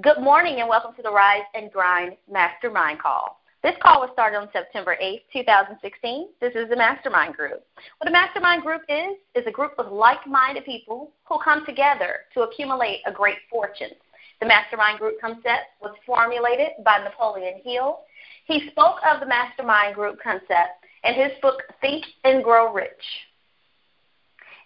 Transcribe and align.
Good 0.00 0.20
morning 0.20 0.60
and 0.60 0.68
welcome 0.68 0.94
to 0.94 1.02
the 1.02 1.10
Rise 1.10 1.42
and 1.54 1.72
Grind 1.72 2.16
Mastermind 2.30 3.00
Call. 3.00 3.40
This 3.64 3.74
call 3.82 3.98
was 3.98 4.10
started 4.12 4.36
on 4.38 4.48
September 4.52 4.96
8, 5.00 5.24
2016. 5.32 6.28
This 6.40 6.54
is 6.54 6.68
the 6.68 6.76
Mastermind 6.76 7.34
Group. 7.34 7.66
What 7.98 8.08
a 8.08 8.12
Mastermind 8.12 8.62
Group 8.62 8.82
is, 8.88 9.16
is 9.34 9.44
a 9.48 9.50
group 9.50 9.72
of 9.76 9.90
like-minded 9.90 10.64
people 10.64 11.10
who 11.24 11.40
come 11.42 11.66
together 11.66 12.20
to 12.32 12.42
accumulate 12.42 13.00
a 13.06 13.12
great 13.12 13.38
fortune. 13.50 13.90
The 14.38 14.46
Mastermind 14.46 15.00
Group 15.00 15.20
concept 15.20 15.74
was 15.82 15.96
formulated 16.06 16.78
by 16.84 17.02
Napoleon 17.02 17.60
Hill. 17.64 18.02
He 18.44 18.70
spoke 18.70 18.98
of 19.04 19.18
the 19.18 19.26
Mastermind 19.26 19.96
Group 19.96 20.20
concept 20.22 20.78
in 21.02 21.14
his 21.14 21.32
book, 21.42 21.60
Think 21.80 22.04
and 22.22 22.44
Grow 22.44 22.72
Rich. 22.72 23.02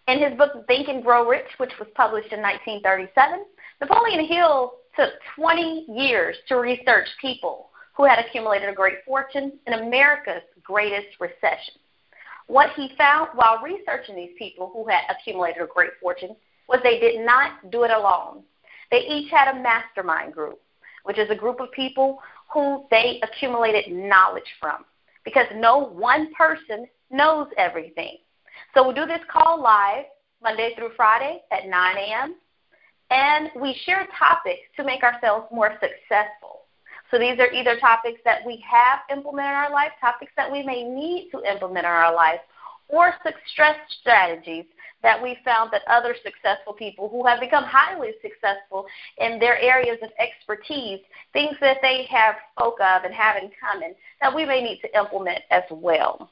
In 0.09 0.19
his 0.19 0.37
book, 0.37 0.67
Think 0.67 0.89
and 0.89 1.03
Grow 1.03 1.27
Rich, 1.27 1.49
which 1.57 1.73
was 1.79 1.89
published 1.95 2.35
in 2.35 2.43
1937, 2.43 3.47
Napoleon 3.81 4.27
Hill 4.27 4.75
took 4.97 5.11
20 5.37 5.87
years 5.89 6.37
to 6.49 6.57
research 6.57 7.09
people 7.21 7.71
who 7.95 8.05
had 8.05 8.19
accumulated 8.19 8.69
a 8.69 8.75
great 8.75 9.05
fortune 9.07 9.53
in 9.67 9.75
America's 9.75 10.43
greatest 10.63 11.09
recession. 11.21 11.75
What 12.47 12.71
he 12.77 12.95
found 12.99 13.31
while 13.35 13.63
researching 13.63 14.17
these 14.17 14.37
people 14.39 14.71
who 14.73 14.89
had 14.89 15.03
accumulated 15.09 15.63
a 15.63 15.67
great 15.67 15.93
fortune 16.01 16.37
was 16.69 16.81
they 16.83 16.99
did 16.99 17.25
not 17.25 17.71
do 17.71 17.85
it 17.85 17.91
alone. 17.91 18.43
They 18.91 19.01
each 19.01 19.31
had 19.31 19.55
a 19.55 19.63
mastermind 19.63 20.33
group, 20.33 20.61
which 21.05 21.19
is 21.19 21.31
a 21.31 21.35
group 21.35 21.61
of 21.61 21.71
people 21.73 22.19
who 22.53 22.87
they 22.91 23.21
accumulated 23.23 23.93
knowledge 23.93 24.43
from 24.61 24.85
because 25.25 25.47
no 25.55 25.79
one 25.79 26.33
person 26.35 26.87
knows 27.11 27.47
everything. 27.57 28.19
So 28.75 28.83
we'll 28.83 28.95
do 28.95 29.07
this 29.07 29.21
call 29.31 29.63
live 29.63 30.05
Monday 30.43 30.75
through 30.77 30.91
Friday 30.97 31.43
at 31.51 31.69
9 31.69 31.97
a.m. 31.97 32.37
And 33.13 33.51
we 33.61 33.79
share 33.85 34.09
topics 34.19 34.63
to 34.77 34.85
make 34.85 35.03
ourselves 35.03 35.47
more 35.53 35.73
successful. 35.75 36.63
So 37.11 37.19
these 37.19 37.39
are 37.39 37.53
either 37.53 37.79
topics 37.79 38.21
that 38.25 38.39
we 38.47 38.65
have 38.67 39.01
implemented 39.11 39.51
in 39.51 39.57
our 39.57 39.71
life, 39.71 39.93
topics 40.01 40.33
that 40.37 40.51
we 40.51 40.63
may 40.63 40.83
need 40.83 41.29
to 41.33 41.43
implement 41.45 41.85
in 41.85 41.91
our 41.91 42.15
life, 42.15 42.41
or 42.89 43.13
success 43.23 43.77
strategies 44.01 44.65
that 45.03 45.23
we 45.23 45.37
found 45.45 45.71
that 45.73 45.83
other 45.89 46.15
successful 46.25 46.73
people 46.73 47.11
who 47.11 47.27
have 47.27 47.41
become 47.41 47.65
highly 47.65 48.13
successful 48.23 48.87
in 49.19 49.39
their 49.39 49.59
areas 49.59 49.99
of 50.03 50.09
expertise, 50.19 51.01
things 51.35 51.57
that 51.61 51.79
they 51.83 52.07
have 52.09 52.37
spoke 52.57 52.81
of 52.81 53.05
and 53.05 53.13
have 53.13 53.37
in 53.37 53.51
common 53.61 53.95
that 54.23 54.35
we 54.35 54.47
may 54.47 54.63
need 54.63 54.81
to 54.81 54.99
implement 54.99 55.41
as 55.51 55.65
well. 55.71 56.31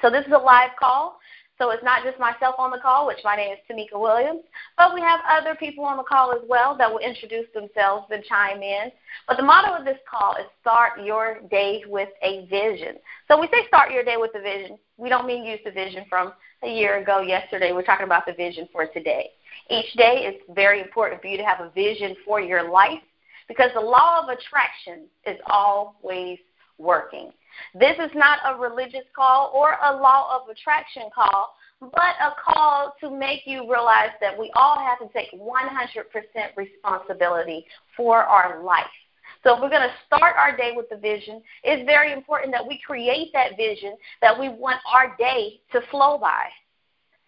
So 0.00 0.08
this 0.08 0.24
is 0.24 0.32
a 0.32 0.38
live 0.38 0.70
call. 0.78 1.18
So 1.58 1.70
it's 1.70 1.82
not 1.82 2.04
just 2.04 2.18
myself 2.20 2.54
on 2.58 2.70
the 2.70 2.78
call, 2.78 3.08
which 3.08 3.18
my 3.24 3.34
name 3.34 3.52
is 3.52 3.58
Tamika 3.68 3.98
Williams, 4.00 4.42
but 4.76 4.94
we 4.94 5.00
have 5.00 5.20
other 5.28 5.56
people 5.56 5.84
on 5.84 5.96
the 5.96 6.04
call 6.04 6.32
as 6.32 6.40
well 6.48 6.76
that 6.78 6.90
will 6.90 7.00
introduce 7.00 7.46
themselves 7.52 8.06
and 8.10 8.22
chime 8.24 8.62
in. 8.62 8.92
But 9.26 9.38
the 9.38 9.42
motto 9.42 9.76
of 9.76 9.84
this 9.84 9.98
call 10.08 10.36
is 10.36 10.46
start 10.60 11.02
your 11.04 11.40
day 11.50 11.82
with 11.88 12.10
a 12.22 12.46
vision. 12.46 12.96
So 13.26 13.40
we 13.40 13.48
say 13.48 13.66
start 13.66 13.90
your 13.90 14.04
day 14.04 14.16
with 14.16 14.30
a 14.36 14.40
vision. 14.40 14.78
We 14.98 15.08
don't 15.08 15.26
mean 15.26 15.44
use 15.44 15.58
the 15.64 15.72
vision 15.72 16.04
from 16.08 16.32
a 16.62 16.68
year 16.68 16.98
ago, 16.98 17.20
yesterday. 17.22 17.72
We're 17.72 17.82
talking 17.82 18.06
about 18.06 18.24
the 18.24 18.34
vision 18.34 18.68
for 18.70 18.86
today. 18.86 19.30
Each 19.68 19.92
day 19.94 20.32
is 20.32 20.40
very 20.54 20.80
important 20.80 21.20
for 21.20 21.26
you 21.26 21.36
to 21.38 21.44
have 21.44 21.60
a 21.60 21.70
vision 21.70 22.14
for 22.24 22.40
your 22.40 22.70
life 22.70 23.02
because 23.48 23.70
the 23.74 23.80
law 23.80 24.22
of 24.22 24.28
attraction 24.28 25.06
is 25.26 25.38
always 25.46 26.38
working. 26.78 27.32
This 27.74 27.96
is 27.98 28.10
not 28.14 28.38
a 28.44 28.58
religious 28.58 29.04
call 29.14 29.52
or 29.54 29.76
a 29.82 29.96
law 29.96 30.40
of 30.40 30.48
attraction 30.48 31.04
call, 31.14 31.54
but 31.80 32.14
a 32.20 32.32
call 32.42 32.94
to 33.00 33.10
make 33.10 33.42
you 33.46 33.70
realize 33.70 34.10
that 34.20 34.38
we 34.38 34.50
all 34.56 34.78
have 34.78 34.98
to 34.98 35.08
take 35.12 35.28
100% 35.32 36.56
responsibility 36.56 37.64
for 37.96 38.18
our 38.22 38.62
life. 38.62 38.84
So 39.44 39.54
if 39.54 39.62
we're 39.62 39.70
going 39.70 39.88
to 39.88 39.94
start 40.06 40.34
our 40.36 40.56
day 40.56 40.72
with 40.74 40.88
the 40.88 40.96
vision, 40.96 41.40
it's 41.62 41.86
very 41.86 42.12
important 42.12 42.52
that 42.52 42.66
we 42.66 42.80
create 42.84 43.30
that 43.32 43.56
vision 43.56 43.96
that 44.20 44.38
we 44.38 44.48
want 44.48 44.80
our 44.92 45.16
day 45.16 45.60
to 45.72 45.80
flow 45.90 46.18
by. 46.18 46.46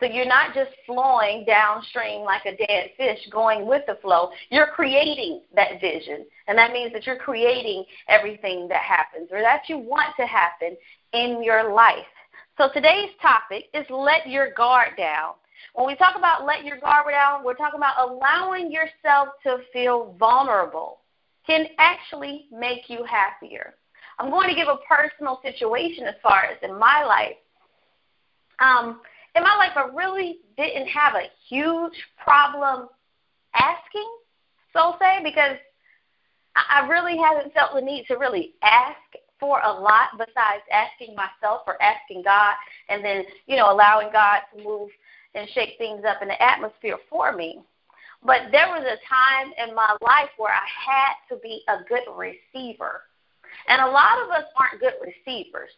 So 0.00 0.06
you're 0.06 0.26
not 0.26 0.54
just 0.54 0.70
flowing 0.86 1.44
downstream 1.44 2.22
like 2.22 2.46
a 2.46 2.56
dead 2.56 2.90
fish 2.96 3.18
going 3.30 3.66
with 3.66 3.82
the 3.86 3.98
flow. 4.00 4.30
You're 4.48 4.68
creating 4.68 5.42
that 5.54 5.80
vision. 5.80 6.24
And 6.48 6.56
that 6.56 6.72
means 6.72 6.92
that 6.94 7.06
you're 7.06 7.18
creating 7.18 7.84
everything 8.08 8.66
that 8.68 8.82
happens 8.82 9.28
or 9.30 9.42
that 9.42 9.68
you 9.68 9.78
want 9.78 10.16
to 10.18 10.26
happen 10.26 10.76
in 11.12 11.42
your 11.44 11.74
life. 11.74 12.06
So 12.56 12.68
today's 12.72 13.10
topic 13.20 13.64
is 13.74 13.84
let 13.90 14.26
your 14.26 14.52
guard 14.54 14.90
down. 14.96 15.34
When 15.74 15.86
we 15.86 15.94
talk 15.96 16.16
about 16.16 16.46
let 16.46 16.64
your 16.64 16.78
guard 16.78 17.06
down, 17.10 17.44
we're 17.44 17.54
talking 17.54 17.78
about 17.78 18.10
allowing 18.10 18.72
yourself 18.72 19.28
to 19.44 19.58
feel 19.72 20.16
vulnerable 20.18 21.00
can 21.46 21.66
actually 21.78 22.46
make 22.50 22.88
you 22.88 23.04
happier. 23.04 23.74
I'm 24.18 24.30
going 24.30 24.48
to 24.48 24.54
give 24.54 24.68
a 24.68 24.78
personal 24.88 25.40
situation 25.42 26.04
as 26.04 26.14
far 26.22 26.44
as 26.44 26.58
in 26.62 26.78
my 26.78 27.04
life. 27.04 27.36
Um, 28.58 29.00
in 29.36 29.42
my 29.42 29.56
life, 29.56 29.72
I 29.76 29.88
really 29.94 30.38
didn't 30.56 30.88
have 30.88 31.14
a 31.14 31.28
huge 31.48 31.94
problem 32.22 32.88
asking, 33.54 34.08
so 34.72 34.96
say, 35.00 35.20
because 35.22 35.56
I 36.56 36.86
really 36.86 37.16
haven't 37.16 37.52
felt 37.54 37.74
the 37.74 37.80
need 37.80 38.06
to 38.08 38.14
really 38.14 38.54
ask 38.62 38.98
for 39.38 39.60
a 39.60 39.72
lot 39.72 40.10
besides 40.18 40.62
asking 40.72 41.14
myself 41.14 41.62
or 41.66 41.80
asking 41.82 42.22
God 42.22 42.54
and 42.88 43.04
then, 43.04 43.24
you 43.46 43.56
know, 43.56 43.72
allowing 43.72 44.12
God 44.12 44.40
to 44.54 44.62
move 44.62 44.90
and 45.34 45.48
shake 45.50 45.78
things 45.78 46.02
up 46.06 46.22
in 46.22 46.28
the 46.28 46.42
atmosphere 46.42 46.98
for 47.08 47.34
me. 47.34 47.60
But 48.22 48.52
there 48.52 48.68
was 48.68 48.84
a 48.84 49.00
time 49.08 49.52
in 49.66 49.74
my 49.74 49.96
life 50.02 50.28
where 50.36 50.52
I 50.52 50.66
had 50.66 51.14
to 51.34 51.40
be 51.40 51.62
a 51.68 51.78
good 51.88 52.04
receiver. 52.14 53.02
And 53.68 53.80
a 53.80 53.86
lot 53.86 54.22
of 54.22 54.30
us 54.30 54.44
aren't 54.56 54.80
good 54.80 54.94
receivers. 55.00 55.70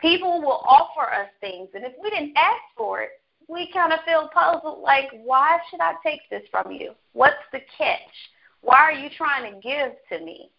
People 0.00 0.40
will 0.40 0.62
offer 0.66 1.12
us 1.12 1.28
things, 1.40 1.68
and 1.74 1.84
if 1.84 1.92
we 2.02 2.10
didn't 2.10 2.36
ask 2.36 2.60
for 2.76 3.00
it, 3.00 3.10
we 3.48 3.70
kind 3.72 3.92
of 3.92 4.00
feel 4.04 4.28
puzzled 4.34 4.82
like, 4.82 5.08
why 5.24 5.58
should 5.70 5.80
I 5.80 5.94
take 6.02 6.20
this 6.30 6.42
from 6.50 6.70
you? 6.72 6.92
What's 7.12 7.36
the 7.52 7.60
catch? 7.78 7.98
Why 8.60 8.78
are 8.78 8.92
you 8.92 9.08
trying 9.16 9.52
to 9.52 9.60
give 9.60 9.92
to 10.10 10.24
me? 10.24 10.50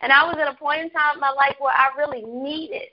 And 0.00 0.12
I 0.12 0.24
was 0.24 0.36
at 0.40 0.52
a 0.52 0.58
point 0.58 0.82
in 0.82 0.90
time 0.90 1.14
in 1.14 1.20
my 1.20 1.30
life 1.30 1.54
where 1.60 1.72
I 1.72 1.96
really 1.96 2.22
needed. 2.22 2.88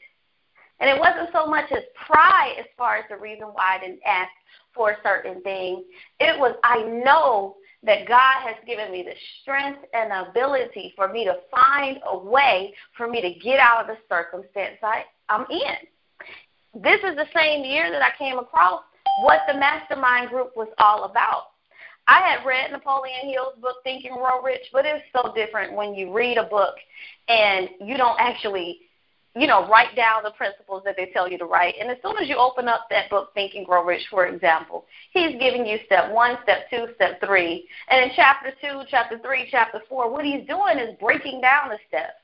And 0.80 0.90
it 0.90 1.00
wasn't 1.00 1.30
so 1.34 1.46
much 1.46 1.72
as 1.72 1.84
pride 2.08 2.56
as 2.60 2.66
far 2.78 2.98
as 2.98 3.06
the 3.10 3.18
reason 3.18 3.48
why 3.48 3.78
I 3.78 3.80
didn't 3.80 4.02
ask 4.06 4.31
for 4.74 4.92
a 4.92 4.98
certain 5.04 5.42
thing. 5.42 5.84
It 6.20 6.40
was, 6.40 6.56
I 6.64 6.84
know 6.84 7.58
that 7.84 8.08
God 8.08 8.36
has 8.46 8.56
given 8.66 8.92
me 8.92 9.04
the 9.04 9.16
strength 9.42 9.80
and 9.94 10.28
ability 10.28 10.94
for 10.96 11.08
me 11.08 11.26
to 11.26 11.38
find 11.50 12.00
a 12.06 12.18
way 12.18 12.74
for 12.96 13.08
me 13.08 13.22
to 13.22 13.40
get 13.40 13.60
out 13.60 13.81
of 13.81 13.88
the 13.88 13.98
circumstance 14.08 14.78
I, 14.84 15.04
I'm 15.29 15.45
in. 15.50 16.81
This 16.84 17.00
is 17.03 17.16
the 17.16 17.28
same 17.35 17.63
year 17.63 17.91
that 17.91 18.01
I 18.01 18.12
came 18.17 18.38
across 18.38 18.81
what 19.23 19.41
the 19.47 19.53
mastermind 19.53 20.29
group 20.29 20.51
was 20.56 20.67
all 20.78 21.06
about. 21.06 21.44
I 22.07 22.22
had 22.22 22.45
read 22.45 22.72
Napoleon 22.72 23.29
Hill's 23.29 23.56
book, 23.62 23.78
Think 23.84 24.06
and 24.06 24.16
Grow 24.16 24.41
Rich, 24.41 24.68
but 24.73 24.85
it's 24.85 25.06
so 25.13 25.31
different 25.35 25.73
when 25.73 25.94
you 25.94 26.12
read 26.12 26.38
a 26.38 26.44
book 26.44 26.75
and 27.28 27.69
you 27.79 27.97
don't 27.97 28.19
actually 28.19 28.79
you 29.35 29.45
know, 29.45 29.68
write 29.69 29.95
down 29.95 30.23
the 30.23 30.31
principles 30.31 30.81
that 30.85 30.95
they 30.97 31.12
tell 31.13 31.29
you 31.29 31.38
to 31.38 31.45
write. 31.45 31.75
And 31.79 31.89
as 31.89 31.97
soon 32.01 32.18
as 32.18 32.28
you 32.28 32.35
open 32.35 32.68
up 32.68 32.88
that 32.89 33.09
book, 33.09 33.29
Think 33.34 33.53
and 33.53 33.66
Grow 33.66 33.85
Rich, 33.85 34.07
for 34.09 34.25
example, 34.25 34.85
he's 35.12 35.39
giving 35.39 35.66
you 35.66 35.78
step 35.85 36.12
one, 36.12 36.38
step 36.44 36.69
two, 36.69 36.88
step 36.95 37.22
three. 37.23 37.68
And 37.89 38.03
in 38.03 38.12
chapter 38.16 38.51
two, 38.59 38.81
chapter 38.89 39.19
three, 39.19 39.47
chapter 39.51 39.81
four, 39.88 40.12
what 40.12 40.25
he's 40.25 40.47
doing 40.47 40.79
is 40.79 40.97
breaking 41.00 41.41
down 41.41 41.69
the 41.69 41.78
steps. 41.88 42.18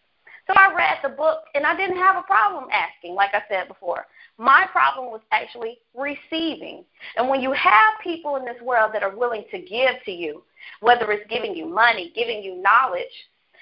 So 0.48 0.54
I 0.56 0.74
read 0.76 0.98
the 1.02 1.10
book 1.10 1.40
and 1.56 1.66
I 1.66 1.76
didn't 1.76 1.98
have 1.98 2.18
a 2.18 2.22
problem 2.22 2.66
asking, 2.72 3.16
like 3.16 3.32
I 3.34 3.42
said 3.50 3.68
before. 3.68 4.06
My 4.38 4.68
problem 4.72 5.08
was 5.08 5.22
actually 5.32 5.80
receiving. 5.96 6.86
And 7.18 7.30
when 7.30 7.42
you 7.42 7.52
have 7.54 7.94
people 8.04 8.36
in 8.36 8.46
this 8.46 8.62
world 8.62 8.92
that 8.94 9.02
are 9.02 9.16
willing 9.16 9.46
to 9.52 9.60
give 9.60 9.96
to 10.06 10.12
you, 10.12 10.44
whether 10.82 11.12
it's 11.12 11.30
giving 11.30 11.56
you 11.56 11.66
money, 11.66 12.12
giving 12.16 12.44
you 12.44 12.62
knowledge, 12.62 13.06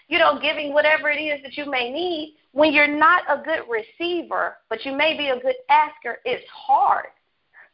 you 0.09 0.19
know, 0.19 0.37
giving 0.41 0.73
whatever 0.73 1.09
it 1.09 1.21
is 1.21 1.41
that 1.43 1.55
you 1.55 1.69
may 1.69 1.89
need, 1.89 2.35
when 2.51 2.73
you're 2.73 2.87
not 2.87 3.23
a 3.29 3.41
good 3.43 3.61
receiver, 3.69 4.57
but 4.69 4.85
you 4.85 4.95
may 4.95 5.17
be 5.17 5.29
a 5.29 5.39
good 5.39 5.55
asker, 5.69 6.17
it's 6.25 6.47
hard. 6.49 7.05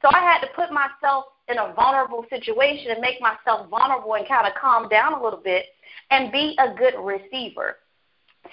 So 0.01 0.09
I 0.13 0.19
had 0.19 0.39
to 0.41 0.47
put 0.55 0.71
myself 0.71 1.25
in 1.49 1.57
a 1.57 1.73
vulnerable 1.73 2.25
situation 2.29 2.91
and 2.91 3.01
make 3.01 3.19
myself 3.19 3.69
vulnerable 3.69 4.13
and 4.13 4.27
kind 4.27 4.47
of 4.47 4.53
calm 4.53 4.87
down 4.87 5.13
a 5.13 5.21
little 5.21 5.41
bit 5.43 5.65
and 6.11 6.31
be 6.31 6.55
a 6.59 6.73
good 6.75 6.93
receiver. 6.99 7.77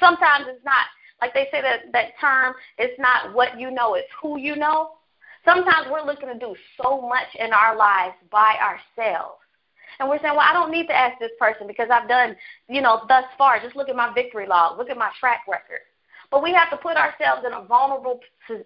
Sometimes 0.00 0.46
it's 0.48 0.64
not 0.64 0.86
like 1.20 1.32
they 1.32 1.48
say 1.50 1.62
that 1.62 1.92
that 1.92 2.18
term 2.20 2.54
it's 2.78 2.98
not 2.98 3.34
what 3.34 3.58
you 3.58 3.70
know, 3.70 3.94
it's 3.94 4.08
who 4.20 4.38
you 4.38 4.56
know. 4.56 4.92
Sometimes 5.44 5.86
we're 5.90 6.04
looking 6.04 6.28
to 6.28 6.38
do 6.38 6.54
so 6.82 7.00
much 7.00 7.28
in 7.38 7.52
our 7.52 7.76
lives 7.76 8.16
by 8.30 8.56
ourselves. 8.60 9.38
And 9.98 10.08
we're 10.08 10.20
saying, 10.20 10.34
well, 10.34 10.46
I 10.48 10.52
don't 10.52 10.72
need 10.72 10.88
to 10.88 10.96
ask 10.96 11.18
this 11.18 11.30
person 11.38 11.66
because 11.66 11.88
I've 11.90 12.08
done, 12.08 12.36
you 12.68 12.82
know, 12.82 13.02
thus 13.08 13.24
far. 13.38 13.60
Just 13.60 13.76
look 13.76 13.88
at 13.88 13.96
my 13.96 14.12
victory 14.12 14.46
log. 14.46 14.76
Look 14.76 14.90
at 14.90 14.98
my 14.98 15.10
track 15.18 15.42
record. 15.48 15.80
But 16.30 16.42
we 16.42 16.52
have 16.52 16.70
to 16.70 16.76
put 16.76 16.96
ourselves 16.96 17.44
in 17.46 17.52
a 17.52 17.64
vulnerable 17.64 18.20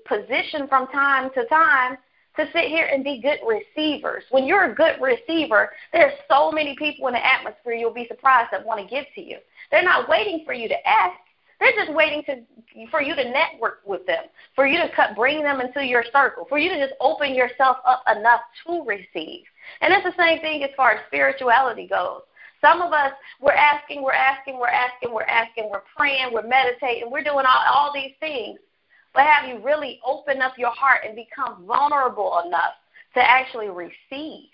position 0.08 0.66
from 0.68 0.86
time 0.88 1.30
to 1.34 1.44
time 1.46 1.98
to 2.36 2.46
sit 2.52 2.66
here 2.66 2.88
and 2.92 3.02
be 3.02 3.20
good 3.20 3.38
receivers. 3.46 4.24
When 4.30 4.46
you're 4.46 4.70
a 4.70 4.74
good 4.74 4.96
receiver, 5.00 5.70
there's 5.92 6.14
so 6.30 6.50
many 6.50 6.76
people 6.76 7.08
in 7.08 7.14
the 7.14 7.26
atmosphere 7.26 7.74
you'll 7.74 7.92
be 7.92 8.06
surprised 8.08 8.48
that 8.52 8.64
want 8.64 8.80
to 8.80 8.86
give 8.86 9.04
to 9.14 9.20
you. 9.20 9.38
They're 9.70 9.82
not 9.82 10.08
waiting 10.08 10.44
for 10.44 10.52
you 10.52 10.68
to 10.68 10.88
ask. 10.88 11.18
They're 11.58 11.72
just 11.72 11.92
waiting 11.92 12.22
to 12.24 12.88
for 12.90 13.02
you 13.02 13.14
to 13.14 13.24
network 13.24 13.80
with 13.84 14.06
them, 14.06 14.24
for 14.54 14.66
you 14.66 14.78
to 14.78 14.88
cut, 14.94 15.14
bring 15.14 15.42
them 15.42 15.60
into 15.60 15.84
your 15.84 16.04
circle, 16.12 16.46
for 16.48 16.58
you 16.58 16.70
to 16.70 16.78
just 16.78 16.94
open 17.00 17.34
yourself 17.34 17.76
up 17.84 18.02
enough 18.16 18.40
to 18.66 18.82
receive. 18.84 19.44
And 19.82 19.92
it's 19.92 20.04
the 20.04 20.14
same 20.16 20.40
thing 20.40 20.62
as 20.62 20.70
far 20.76 20.92
as 20.92 21.00
spirituality 21.08 21.86
goes. 21.86 22.22
Some 22.60 22.82
of 22.82 22.92
us, 22.92 23.12
we're 23.40 23.52
asking, 23.52 24.02
we're 24.02 24.12
asking, 24.12 24.58
we're 24.58 24.68
asking, 24.68 25.12
we're 25.12 25.22
asking, 25.22 25.68
we're 25.70 25.82
praying, 25.96 26.32
we're 26.32 26.46
meditating, 26.46 27.10
we're 27.10 27.24
doing 27.24 27.44
all, 27.46 27.64
all 27.72 27.92
these 27.92 28.12
things. 28.20 28.58
But 29.14 29.24
have 29.24 29.48
you 29.48 29.58
really 29.64 30.00
opened 30.06 30.42
up 30.42 30.58
your 30.58 30.70
heart 30.70 31.00
and 31.06 31.16
become 31.16 31.66
vulnerable 31.66 32.42
enough 32.46 32.74
to 33.14 33.20
actually 33.20 33.68
receive? 33.68 34.48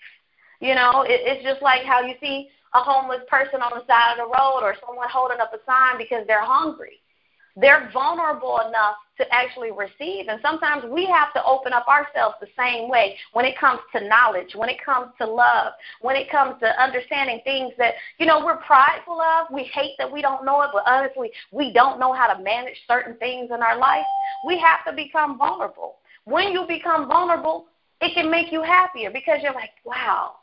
You 0.59 0.73
know, 0.75 1.03
it, 1.03 1.21
it's 1.23 1.43
just 1.43 1.61
like 1.61 1.83
how 1.83 2.01
you 2.01 2.15
see 2.19 2.49
a 2.73 2.79
homeless 2.79 3.21
person 3.29 3.61
on 3.61 3.71
the 3.73 3.85
side 3.85 4.17
of 4.17 4.17
the 4.17 4.33
road 4.33 4.61
or 4.61 4.75
someone 4.85 5.07
holding 5.09 5.39
up 5.39 5.53
a 5.53 5.59
sign 5.65 5.97
because 5.97 6.25
they're 6.27 6.43
hungry. 6.43 6.99
They're 7.59 7.89
vulnerable 7.91 8.59
enough 8.67 8.97
to 9.17 9.25
actually 9.33 9.71
receive. 9.71 10.27
And 10.27 10.39
sometimes 10.43 10.83
we 10.91 11.07
have 11.07 11.33
to 11.33 11.43
open 11.43 11.73
up 11.73 11.87
ourselves 11.87 12.35
the 12.39 12.47
same 12.55 12.87
way 12.87 13.17
when 13.33 13.45
it 13.45 13.57
comes 13.57 13.79
to 13.95 14.07
knowledge, 14.07 14.53
when 14.53 14.69
it 14.69 14.77
comes 14.83 15.07
to 15.17 15.25
love, 15.25 15.73
when 16.01 16.15
it 16.15 16.29
comes 16.29 16.59
to 16.59 16.81
understanding 16.81 17.41
things 17.43 17.73
that, 17.79 17.95
you 18.19 18.27
know, 18.27 18.45
we're 18.45 18.57
prideful 18.57 19.19
of. 19.19 19.47
We 19.51 19.63
hate 19.63 19.95
that 19.97 20.11
we 20.11 20.21
don't 20.21 20.45
know 20.45 20.61
it, 20.61 20.69
but 20.71 20.83
honestly, 20.85 21.31
we 21.51 21.73
don't 21.73 21.99
know 21.99 22.13
how 22.13 22.31
to 22.31 22.43
manage 22.43 22.77
certain 22.87 23.15
things 23.15 23.49
in 23.53 23.63
our 23.63 23.77
life. 23.77 24.05
We 24.45 24.59
have 24.59 24.85
to 24.85 24.93
become 24.93 25.39
vulnerable. 25.39 25.95
When 26.25 26.51
you 26.51 26.65
become 26.67 27.07
vulnerable, 27.07 27.65
it 28.01 28.13
can 28.13 28.29
make 28.29 28.51
you 28.51 28.61
happier 28.61 29.09
because 29.09 29.39
you're 29.41 29.53
like, 29.53 29.71
wow, 29.83 30.35